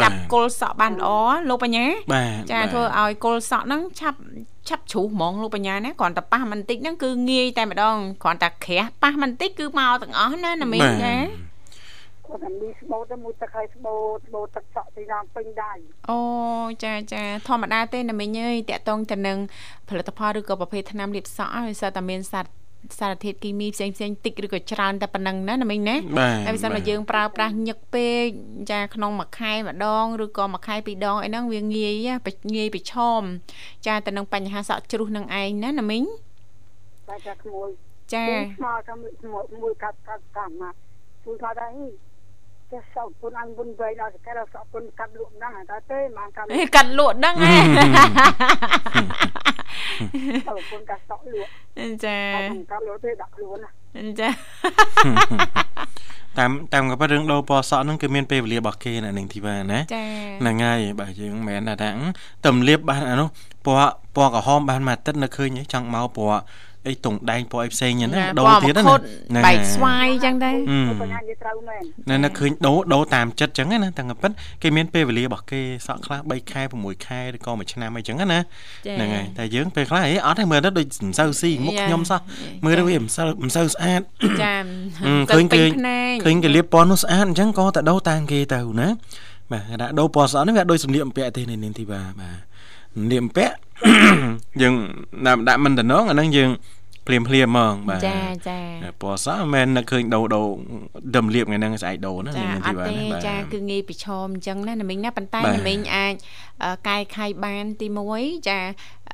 [0.00, 1.08] ចាប់គល់សក់បានល្អ
[1.48, 1.86] លោកបញ្ញា
[2.50, 4.20] ចាធ្វើឲ្យគល់សក់ហ្នឹងឆាប់
[4.68, 11.14] ឆាប់ជ្រុះហ្មងលោកបញ្ញាណាគ្រាន់តែប៉ះបន្តិចហ្នឹងគឺងាយតែម្ដងគ្រាន់តែក្រាស់ប៉ះបន្តិចគឺមកទាំងអស់ណាណាមីងចា
[12.28, 15.72] គាត់តែមានស្បូតទៅមួយទឹកហើយស្បូតស្បូតទឹកសក់ទីណាពេញដៃ
[16.10, 16.20] អូ
[16.84, 19.38] ចាចាធម្មតាទេណាមីងអើយតាក់តងទៅនឹង
[19.88, 22.52] ផលិតផលឬក៏ប្រភេទថ្នាំលាបសក់ហើយសិតតែមានសត្វ
[22.98, 25.96] សារធាតុគីមីផ្សេងផ្សេងតិចឬក៏ច្រើនតែប៉ុណ្ណឹងណាណាមីងណា
[26.46, 28.26] ហើយបើសិនមកយើងប្រើប្រាស់ញឹកពេក
[28.70, 31.94] ចាក្នុងមួយខែម្ដងឬក៏មួយខែពីរដងអីហ្នឹងវាងាយ
[32.56, 33.22] ងាយប្រឈម
[33.86, 36.04] ចាទៅនឹងបញ្ហាសក់ជ្រុះនឹងឯងណាណាមីង
[37.08, 37.68] តែចាក្មួយ
[38.14, 38.26] ចា
[38.64, 38.94] មកថា
[39.62, 40.74] មួយកាត់កាត់តាមមក
[41.24, 41.70] ជួយគាត់ដែរ
[42.76, 47.54] ចេះសោកពុនអញពុនវែងដល់កែសោកពុនកាត់លក់ហ្នឹងតែទេមកកាត់កាត់លក់ហ្នឹងហ៎
[50.48, 51.50] សោកពុនកាត់សក់លក់
[52.04, 52.18] ចា
[52.72, 53.70] កាត់លក់ទេដាក់ខ្លួនណា
[54.20, 54.28] ចា
[56.38, 59.78] តាមតាមក៏ប៉ុតរឿងដូរពណ៌សក់ហ្នឹងគឺមានពេលវេលារបស់គេណានឹងធីវ៉ាណា
[60.40, 61.90] ហ្នឹងហើយបើយើងមិនមែនថា
[62.46, 63.28] តំលៀបបានអានោះ
[63.66, 66.38] ពណ៌ពណ៌ក្រហមបានមួយអាទិត្យនៅឃើញចង់មកពណ៌
[66.88, 70.56] អីតុងដែងពណ៌អីផ្សេងហ្នឹងដូរទៀតណាបែកស្វាយចឹងដែរ
[71.00, 74.30] បញ្ញានិយាយត្រូវមែនណានៅឃើញដូរដូរតាមចិត្តចឹងណាតែពិត
[74.62, 82.20] គេមានពេលវេលារបស់គេសក់ខ្លះ3ខែ6ខែឬក៏1ឆ្នាំអីចឹងណាហ្នឹងហើយតែយើងពេលខ្លះអីអត់ឲ្យមើលទៅដូចមិនសូវស៊ីមុខខ្ញុំសោះ
[82.64, 84.00] មើលទៅវាមិនសូវមិនសូវស្អាត
[84.42, 84.54] ចា
[85.34, 85.62] ឃើញគេ
[86.24, 88.88] ឃើញគេលាបពណ៌នោះស្អាតអញ្ចឹងក៏តែដូរតាមគេទៅណា
[89.52, 92.38] បាទដាក់ដូរពណ៌សក់នេះវាដូចសម្លៀកបំពាក់ទេនេះទីបាទបាទ
[92.96, 93.54] សម្លៀកបំពាក់
[94.62, 94.74] យើង
[95.26, 96.50] ដាក់ដាក់មិនតំណងអាហ្នឹងយើង
[97.06, 98.60] ភ្លាមភ្លាមហ្មងបាទចាចា
[99.02, 100.46] ពណ៌សមិនមែននឹកឃើញដូរដូរ
[101.16, 106.14] ដុំលៀបថ្ងៃហ្នឹងស្អែកដូរណាមានទីបាទចាគឺងាយប្រឈមអញ្ចឹងណាណាមីងណាប៉ុន្តែណាមីងអាច
[106.88, 107.86] កែខៃបានទី
[108.18, 108.58] 1ចា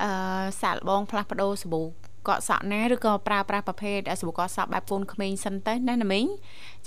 [0.03, 1.83] អឺសាក់លបងផ្លាស់ប្ដូរសាប៊ូ
[2.29, 6.27] កក់សក់ណាឬក៏ប្រើប្រាស់ប្រភេទសាប៊ូកក់សក់បែបកូនក្មេងសិនទៅណាណាមីង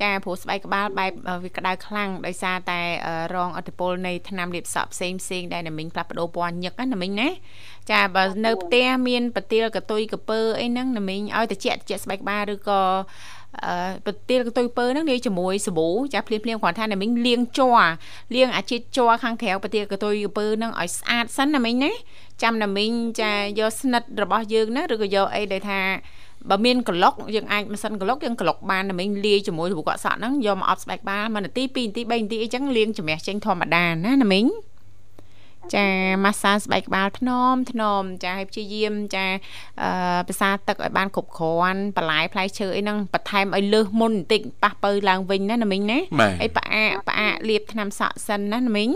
[0.02, 1.12] ចាព្រោះស្បែកក្បាលបែប
[1.44, 2.82] វាក្តៅខ្លាំងដោយសារតែ
[3.36, 7.30] រងអតិពលនៃថ្នាំលាបសក់ផ្សេងផ្សេងដែលណាមីងផ្លាស់ប្ដូរពណ៌ញឹកណាមីងណា
[7.92, 13.45] ចាបើនៅផ្ទះមានប្រទាលកតុយកពើអីហ្នឹងណាមីងឲ្យតិចតិចស្បែកក្បាលឬក៏អឺ
[14.06, 17.80] ប្រទាលកតុយពើហ្នឹងលាយជាមួយសាប៊ូចាភ្លាមភ្លាមគ្រាន់ថាណាមីងលាងជ័រ
[18.36, 21.92] លាងអាជាតិជ័រខាងក្រៅប្រទាលកតុយពើហ្នឹងឲ្យស្អាតសិនណាមីងណា
[22.44, 22.92] ចាំណាមីង
[23.22, 25.82] ចាយកស្និតរបស់យើងណាឬក៏យកអីដែលថា
[26.50, 34.46] បើមានកឡុកយើងអាចម៉ាស៊ីនកឡុកយើងកឡុកបានតែមិញលាយជាមួយរូបកក់សក់ហ្នឹងយកមកអប់ស្បែកក្បាល1នាទី2នាទី3នាទីអីចឹងលាងជំរះចេញធម្មតាណាណាមិញ
[35.74, 35.88] ចា
[36.24, 39.26] ម៉ាស្សាស្បែកក្បាលថ្នមថ្នមចាឲ្យព្យាយាមចា
[39.82, 46.00] អឺភាសាទឹកឲ្យបានគ្រប់គ្រាន់បន្លែផ្លែឈើអីហ្នឹងបន្ថែមឲ្យលើសមុនបន្តិចប៉ះបើឡើងវិញណាណាមិញណា
[46.42, 48.90] អីផ្អាកផ្អាកលាបថ្នាំសក់សិនណាណាមិញ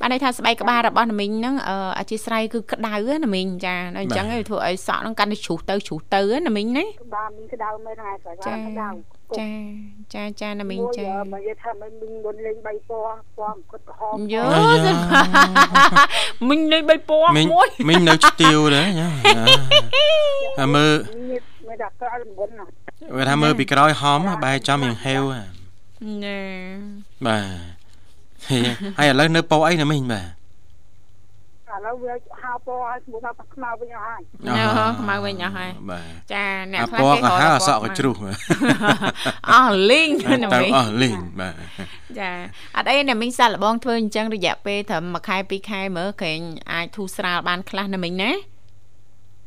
[0.00, 1.54] បានន័យថាស្បែកក្បាលរបស់ណាមីងហ្នឹង
[1.98, 6.84] អធិស្ឋានគឺក្តៅណាមីងចាអញ្ចឹងឯងធ្វើឲ្យសក់ហ្នឹងកាន់តែជ្រុះទៅជ្រុះទៅណាមីងណា
[7.14, 9.48] បាទមីងក្តៅមែនហើយស្បែកក្បាលក្តៅ ចា
[10.14, 14.42] ចាចាណាមីងចាមកនិយាយថាមិនមីងមុនលេង3ពណ៌ពណ៌អង្គត់ក្រហមយោ
[16.48, 19.08] មីងលេង3ពណ៌មួយមីងនៅស្ទៀវដែរញ៉ា
[20.60, 20.94] អាមើល
[21.66, 22.50] មើលដាក់ក្រោយមុន
[23.16, 25.22] វាថាមើលពីក្រោយហំបែរចំរៀងហេវ
[26.24, 26.40] ណែ
[27.26, 27.44] បាទ
[28.98, 30.39] ហើយឥឡូវនៅពោអីណាមិញបាទ
[31.80, 38.14] ឥឡូវវាហៅពណ៌ឲ្យស្មូតថាខ្មៅវិញអស់ហើយអូខ្មៅវិញអស់ហើយបាទចាអ្នកខ្លះគេហៅអសក់ក៏ជ្រុះ
[39.50, 40.10] អស់លីង
[40.42, 41.54] ណាមិញអស់លីងបាទ
[42.18, 42.30] ចា
[42.76, 46.40] អត់អីអ្នកមិញសាក់លបងធ្វើអញ្ចឹងរយៈពេលត្រឹម1ខែ2ខែមើលក្រែង
[46.72, 48.10] អាចធូរស្រាលបានខ្លះណាមិ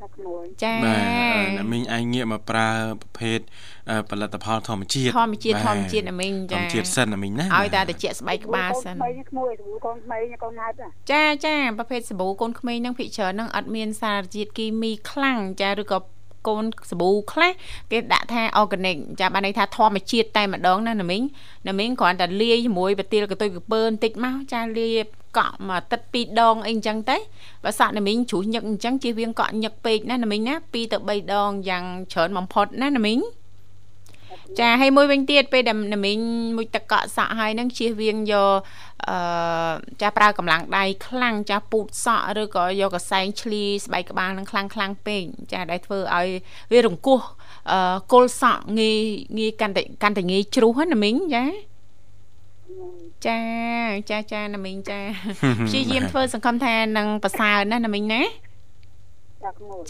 [0.08, 2.70] ញណាចាបាទណាមីងឯងងាកមកប្រើ
[3.02, 3.40] ប្រភេទ
[4.10, 10.74] ផលិតផលធម្មជាតិធម្មជាតិធម្មជាតិណាមីងចាធម្មជាតិសិនណាមីងណាឲ្យតែតិចស្បែកក្បាលសិនក្មេងក្មួយសាប៊ូកូនក្មេងកូនណាត់
[11.12, 15.98] ចាចាប្រភេទសាប៊ូកូនក្មេងហ្នឹងភិកច្រើនហ្នឹងអត់មានសារជាតិគីមីខ្លាំងចាឬក៏
[16.48, 17.52] កូនសាប៊ូខ្លះ
[17.92, 21.24] គេដាក់ថា organic ចាបានន័យថាធម្មជាតិតែម្ដងណាណាមីង
[21.68, 25.00] ណាមីងគ្រាន់តែលាយជាមួយបាទៀលកតុយកពើបន្តិចមកចាលាយ
[25.38, 27.18] កក់មួយអាទិត្យ2ដងអីអញ្ចឹងទៅ
[27.64, 31.84] បើសាក់ណាមីងជ្រុះញឹកអញ្ចឹងជៀសវាងកក់ញឹកពេកណាណាមីងណា2ទៅ3ដងយ៉ាង
[32.14, 33.20] ច្រើនបំផុតណាណាមីង
[34.60, 36.20] ចាហើយមួយវិញទៀតពេលដែលណាមីង
[36.58, 38.54] មួយទឹកកក់សក់ហើយនឹងជៀសវាងយក
[39.10, 39.18] អឺ
[40.02, 46.28] ចាប្រើកម្លាំងដៃខ្លាំងចាពូតសក់ឬក៏យកកសែងឆ្លីស្បែកក្បាលនឹងខ្លាំងខ្លាំងពេកចាដែលធ្វើឲ្យ
[46.72, 47.20] វារង្គោះ
[47.72, 49.00] អឺគល់សក់ងាយ
[49.38, 51.46] ងាយកាន់តែកាន់តែងាយជ្រុះណាមីងចា
[53.28, 53.40] ចា
[54.10, 55.00] ចាចាណាមីងចា
[55.68, 58.22] ព្យាយាមធ្វើសង្ឃឹមថានឹងប្រសើរណាណាមីងណា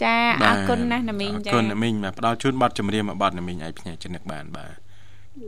[0.04, 4.74] ចាអរគុណណាស់ណាមីងចាអរគុណណាមីងបាទផ្ដល់ជូនប័ណ្ណចម្រៀងមួយប័ណ្ណណាមីងឲ្យភ្នាក់ចំណឹកបានបាទ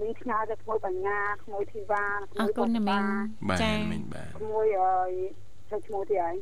[0.00, 3.02] មីងឆ្ងាយទៅក្មួយបញ្ញាក្មួយធីវ៉ាក្មួយអរគុណណាមីង
[3.62, 5.10] ចាមីងបាទក្មួយអើយ
[5.70, 6.36] ទៅឈ្មោះទីហើយ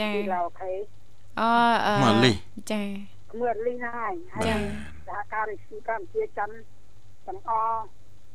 [0.00, 0.72] ចាឡៅអូខេ
[1.40, 1.42] អ
[1.86, 2.32] អឺមកលី
[2.72, 2.82] ចា
[3.32, 4.60] ក្មួយលីហើយហើយ
[5.06, 6.56] សហការរិទ្ធិកម្ពុជាច័ន្ទ
[7.26, 7.52] ទាំងអ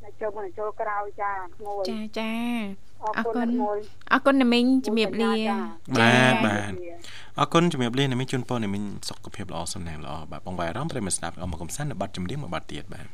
[0.04, 2.32] អ្នកចូលមកចូលក្រោយចាក្មួយចាចា
[3.18, 3.48] អរគុណ
[4.14, 5.32] អរគុណណាមីងជំរាបលា
[6.00, 6.74] បាទបាទ
[7.40, 13.08] អរគុណជំរាបលាណាមីងជូនពរណាមីងសុខភាពល្អសំណាងល្អបាទបងវាយអារម្មណ៍ប្រិមស្ដាប់អមកំសាន្តនៅបាត់ចម្រៀងមួយបាត់ទៀតបាទ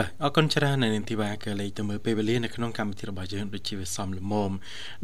[0.00, 4.52] បាទអរគុណច្រើននៅនាងធីវ៉ាក៏លេខទៅមើលពេលវេលានៅក្នុងកម្មវិធីរបស់យើងដូចជាវាសំលមម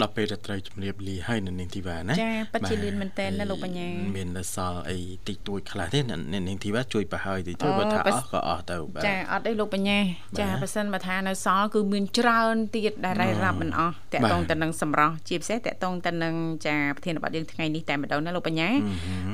[0.01, 9.99] ដល់ពេលដែលត្រូវជំរាបលាហើយនៅនាងធីវ៉ាណាចាពិតជាលឿនមែនតើណាលោកបញ្ញាមាននៅសល់អីតិចតួចខ្លះទេនៅនាងធីវ៉ាជួយប្រហើយតិចតួចបើថាអស់ក៏អស់ទៅបាទចាអត់អីលោកបញ្ញា
[10.41, 16.34] ចាបើសិនបើថានៅសល់គឺមានច្រើនទៀតដែលរៃរាប់មិនអស់តកតងទៅនឹងសម្រស់ជាពិសេសតកតងទៅនឹង
[16.66, 18.68] ចាប្រធានបទយើងថ្ងៃនេះតែម្ដងណាលោកបញ្ញា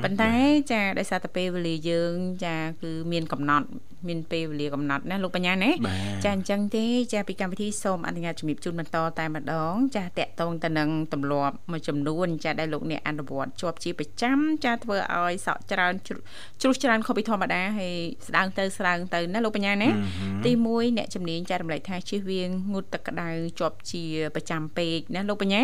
[0.03, 0.31] ប៉ុន្តែ
[0.71, 2.13] ចាដោយសារតែពេលវេលាយើង
[2.45, 3.67] ចា គឺមានកំណត់
[4.07, 5.71] មានពេលវេលាកំណត់ណាលោកបញ្ញាណា
[6.23, 17.95] ចាអញ្ចឹងទេចាពីកម្មវិធីសូមអនុញ្ញាតជំរាបជូនបន្តតែម្ដង ចាតកតងទៅនឹងទម្លាប់មួយចំនួន ចាដែលលោកអ្នកអនុវត្តជាប់ជាប្រចាំចាធ្វើឲ្យសក់ច្រើនជ្រុះច្រើនខុសពីធម្មតាហើយ
[18.27, 19.89] ស្ដើងទៅស្ដើងទៅណាលោកបញ្ញាណា
[20.45, 23.29] ទី1អ្នកជំនាញចារំលែកថាជិះវៀងងូតទឹកក្តៅ
[23.59, 24.03] ជាប់ជា
[24.35, 25.63] ប្រចាំពេកណាលោកបញ្ញា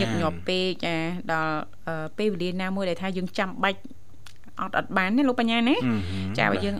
[0.00, 0.94] ញឹកញាប់ពេកចា
[1.32, 1.56] ដល់
[2.18, 3.80] ពេលវេលាណាមួយដែលថាយើងចាំបាច់
[4.60, 5.76] អត់អត់បានទេលោកបញ្ញាណា
[6.38, 6.76] ចាបើយើង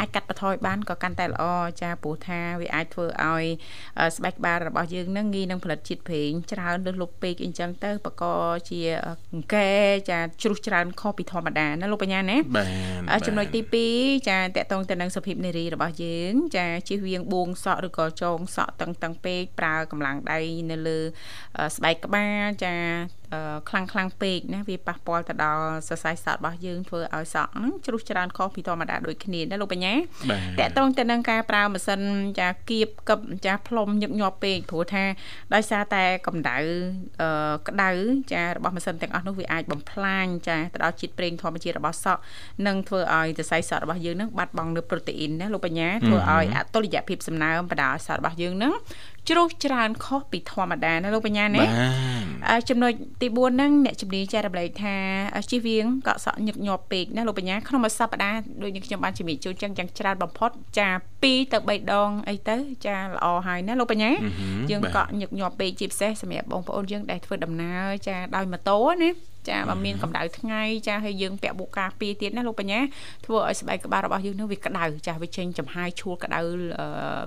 [0.00, 1.44] អាចកាត់បន្ថយបានក៏កាន់តែល្អ
[1.80, 3.44] ចាព្រោះថាវាអាចធ្វើឲ្យ
[4.16, 8.24] ស្បែកក្បាលរបស់យើងនឹងងាយនឹងផលិតជាតិប្រេងច្រើនលើសលប់ពេកអញ្ចឹងទៅបក
[8.70, 8.80] ជា
[9.54, 9.70] កែ
[10.10, 13.60] ចាជ្រុះច្រើនខុសពីធម្មតាណាលោកបញ្ញាណាបាទចំណុចទី
[13.92, 20.38] 2ចាតកតងទៅនឹងសុភាពនារីរបស់យើង ចាជិះវៀងបួងសក់ឬក៏ចងសក់តឹងតឹងពេកប្រើកម្លាំងដៃ
[20.70, 20.98] នៅលើ
[21.76, 22.74] ស្បែកក្បាលចា
[23.68, 29.98] ខ្លាំងខ្លាំងពេកណាវាប៉ះពាល់ទៅដល់សរសៃសក់របស់យើងធ្វើឲ្យសក់ហ្នឹងជ្រុះច្រើនខុសពីធម្មតាដូចគ្នាណាលោកបញ្ញាត
[30.60, 32.00] កតងទៅនឹងការប្រើម៉ាស៊ីន
[32.40, 35.04] ចាគៀបកឹបចាផ្លុំញឹកញាប់ពេកព្រោះថា
[35.54, 36.56] ដោយសារតែកម្ដៅ
[37.68, 37.90] ក្ដៅ
[38.32, 42.20] ចារបស់ម៉ាស៊ីនទាំងអស់នោះវាអាចបំផ្លាញចាទៅដល់ជាតិប្រេងធម្មជាតិរបស់សក់
[42.66, 48.74] និងធ្វើឲ្យសរសៃសក់របស់យើងនឹងបាត់បង់នូវប្រូតេអ៊ីនណាលោកបញ្ញាធ្វើឲ្យអតុល្យភាពសំណើមបណ្ដាលសក់របស់យើងនឹង
[49.28, 51.64] ជ្រុះច្រើនខុសពីធម្មតាណាលោកបញ្ញាណា
[52.68, 54.96] ចំណុចទី4ហ្នឹងអ្នកជំនាញចែករំលែកថា
[55.50, 64.10] ជិះវៀងកក់សក់ញឹកញាប់ពេកណាលោកបញ្ញាក្នុងមួយសប្តាហ៍ដូច như ខ្ញុំបានជំរាបជូនចឹងយ៉ាងច្រើនបំផុតចា2ទៅ3ដងអីទៅចាល្អហើយណាលោកបញ្ញា
[64.70, 72.80] យើងកក់ញឹកញាប់ពេកជាពិសេសសម្រាប់បងប្អូនយើងដែលធ្វើដំណើរចាដោយម៉ូតូណា ចាបើមានកម្ដៅថ្ងៃចាហើយយើងពាក់បូកាពីទៀតណាលោកបញ្ញា
[73.26, 76.40] ធ្វើឲ្យស្បែកក្បាលរបស់យើងនឹងវាក្ដៅចាវាចេញចំហាយឈួលក្ដៅ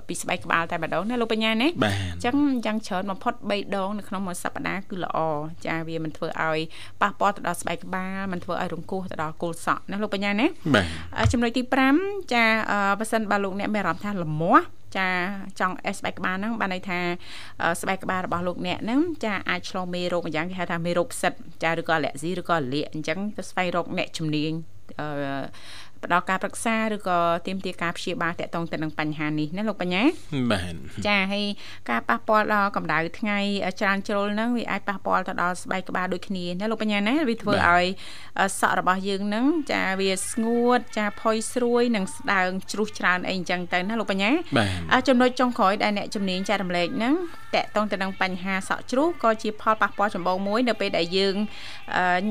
[0.08, 1.68] ពីស្បែកក្បាលតែម្ដងណាលោកបញ្ញាណា
[2.14, 5.18] អញ្ចឹងយ៉ាងច្រើនបំផុត3ដងនៅក្នុងមួយសប្ដាហ៍គឺល្អ
[5.66, 6.60] ចាវាមិនធ្វើឲ្យ
[7.02, 10.46] ប៉ះពាល់ទៅដល់ស្បែកក្បាលមិនធ្វើឲ្យរង្គោះទៅដល់គល់សក់ណាលោកបញ្ញាណា
[11.32, 11.62] ចំណុចទី
[11.98, 12.44] 5ចា
[12.98, 14.66] បើសិនបើលោកអ្នកមានអារម្មណ៍ថាលមាស់
[14.96, 15.08] ចា
[15.60, 17.00] ចង់អេស្បែកក្បាលហ្នឹងបានន័យថា
[17.80, 21.32] ស្បែកក្បាលរបស់លោកអ្នកហ្នឹងចាអាចឆ្លងមេរោគម្យ៉ាងគេហៅថាមេរោគផ្សិត
[21.62, 24.52] ចាឬក៏អាឡែស៊ីឬក៏អាលាកអញ្ចឹងទៅស្វែងរកអ្នកជំនាញ
[25.00, 25.08] អឺ
[26.04, 30.02] ផ្ដល់ការប្រឹក្សាឬក៏ទាមទារការព្យាបាលតាក់ទងទៅនឹងបញ្ហានេះណាលោកបញ្ញា
[30.52, 30.74] បាទ
[31.06, 31.44] ចាហើយ
[31.90, 33.38] ការប៉ះពាល់ដល់កម្ដៅថ្ងៃ
[33.80, 37.86] ច្រើនជ្រុលហ្នឹងវាអាចប៉ះពាល់ទៅដល់ស្បែកក្បាលដូចគ្នាណាលោកបញ្ញាណាវាធ្វើឲ្យ
[38.60, 44.30] សក់របស់យើងហ្នឹងចាវាស្ងួតចាផុយស្រួយនិងស្ដើងជ្រុះច្រើនអីអញ្ចឹងទៅណាលោកបញ្ញា
[45.08, 47.14] ចំណុចចុងក្រោយដែលអ្នកជំនាញចែករំលែកហ្នឹង
[47.54, 51.34] តកតងទៅនឹងបញ្ហាសក់ជ្រុះក៏ជាផលប៉ះពាល់ចម្បងមួយនៅពេលដែលយើង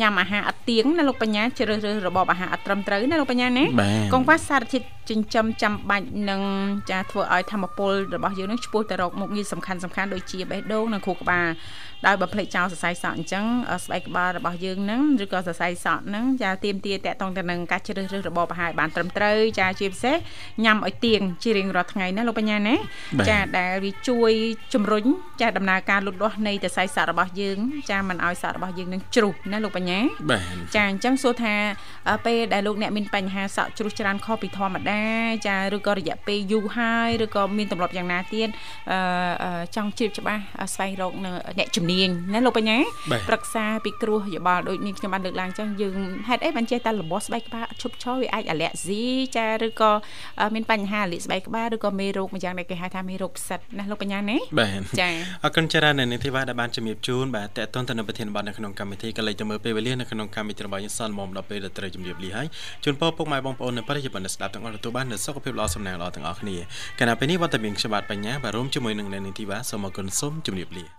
[0.02, 6.42] ញ៉ាំអាហារអត់ទៀងណាលោកបញ្ញាជ្រើសរើសរបបអាហារអត់ត្រឹមត្រូវណាលោកបញ្ញាណាកង្វះសារធាតុ ចិញ្ចឹមចាំបាច់នឹង
[6.90, 11.48] ចាធ្វើឲ្យធម្មពលរបស់យើងនឹងឆ្ពោះទៅរកមុខងារសំខាន់សំខាន់ដូចជាបេះដូងនិងខួរក្បាល
[12.06, 13.46] ដោយបើភ្លេចចោលសរសៃសក់អញ្ចឹង
[13.86, 20.16] ស្បែកក្បាលរបស់យើងហ្នឹងឬក៏សរសៃសក់ហ្នឹងចាទៀមទាតកតងទៅនឹងការជ្រើសរើសរបបអាហារបានត្រឹមត្រូវចាជាពិសេស
[20.64, 22.76] ញ៉ាំឲ្យទៀងជារៀងរាល់ថ្ងៃណាលោកបញ្ញាណា
[23.30, 24.32] ចាដែលវាជួយ
[24.74, 25.06] ជំរុញ
[25.42, 27.58] ចាដំណើរការលូតលាស់នៃសរសៃសក់របស់យើង
[27.90, 30.00] ចាមិនឲ្យសក់របស់យើងនឹងជ្រុះណាលោកបញ្ញា
[30.76, 31.56] ចាអញ្ចឹងសួរថា
[32.26, 34.97] ពេលដែលលោកអ្នកមានបញ្ហាសក់ជ្រុះច្រើនខុសពីធម្មតា
[35.48, 38.50] ចាឬក៏រយៈពេលយូរហើយឬក៏មានទម្លាប់យ៉ាងណាទៀត
[39.76, 40.42] ចង់ជ្រាបច្បាស់
[40.74, 41.12] ស្វែងរក
[41.60, 42.78] អ្នកជំនាញណាលោកបញ្ញា
[43.30, 45.96] ប្រឹក្សាពីគ្រោះយោបល់ដូចនេះខ្ញុំបានលើកឡើងចឹងយើង
[46.28, 49.04] ហេតុអីបានចេះតែលំបស្បែកក្បាលឈប់ឈរវាអាចអាឡែស៊ី
[49.36, 49.92] ចាឬក៏
[50.56, 55.10] មានបញ្ហាលាកស្បែកក្បាលឬក៏មេរោគមួយយ៉ាងដែលគេហៅថាមេរោគផ្សិតណាលោកបញ្ញាណាបាទចា
[55.44, 62.48] អរគុណច្រើននៅនេះធីវ៉ាដែលបានជំរាបជូនបាទតេតតទៅនៅប្រធានបទនៅក្នុងកម្មវិធីក៏លេចទៅមើលពេលវេលានៅក្នុងកម្មវិធីរបស់យើងសនមុំដល់ពេលដែលត្រូវជំរាបលាហើយ
[62.84, 66.58] ជូនពរពុកម៉ែបងប្អូននៅប្រិយមិត្តស្ដាប់ទាំងអស់ទទួលបាននូវសុខភាពល្អសំណាងល្អទាំងអស់គ្នា
[67.00, 70.98] កាលណាពេលនេះវត្តមានខ្ញុំបាទបញ្ញាបាទរួមជាមួយនឹងអ្នកនីធីវ៉ាសូមអរគុណសូមជម្រាបលា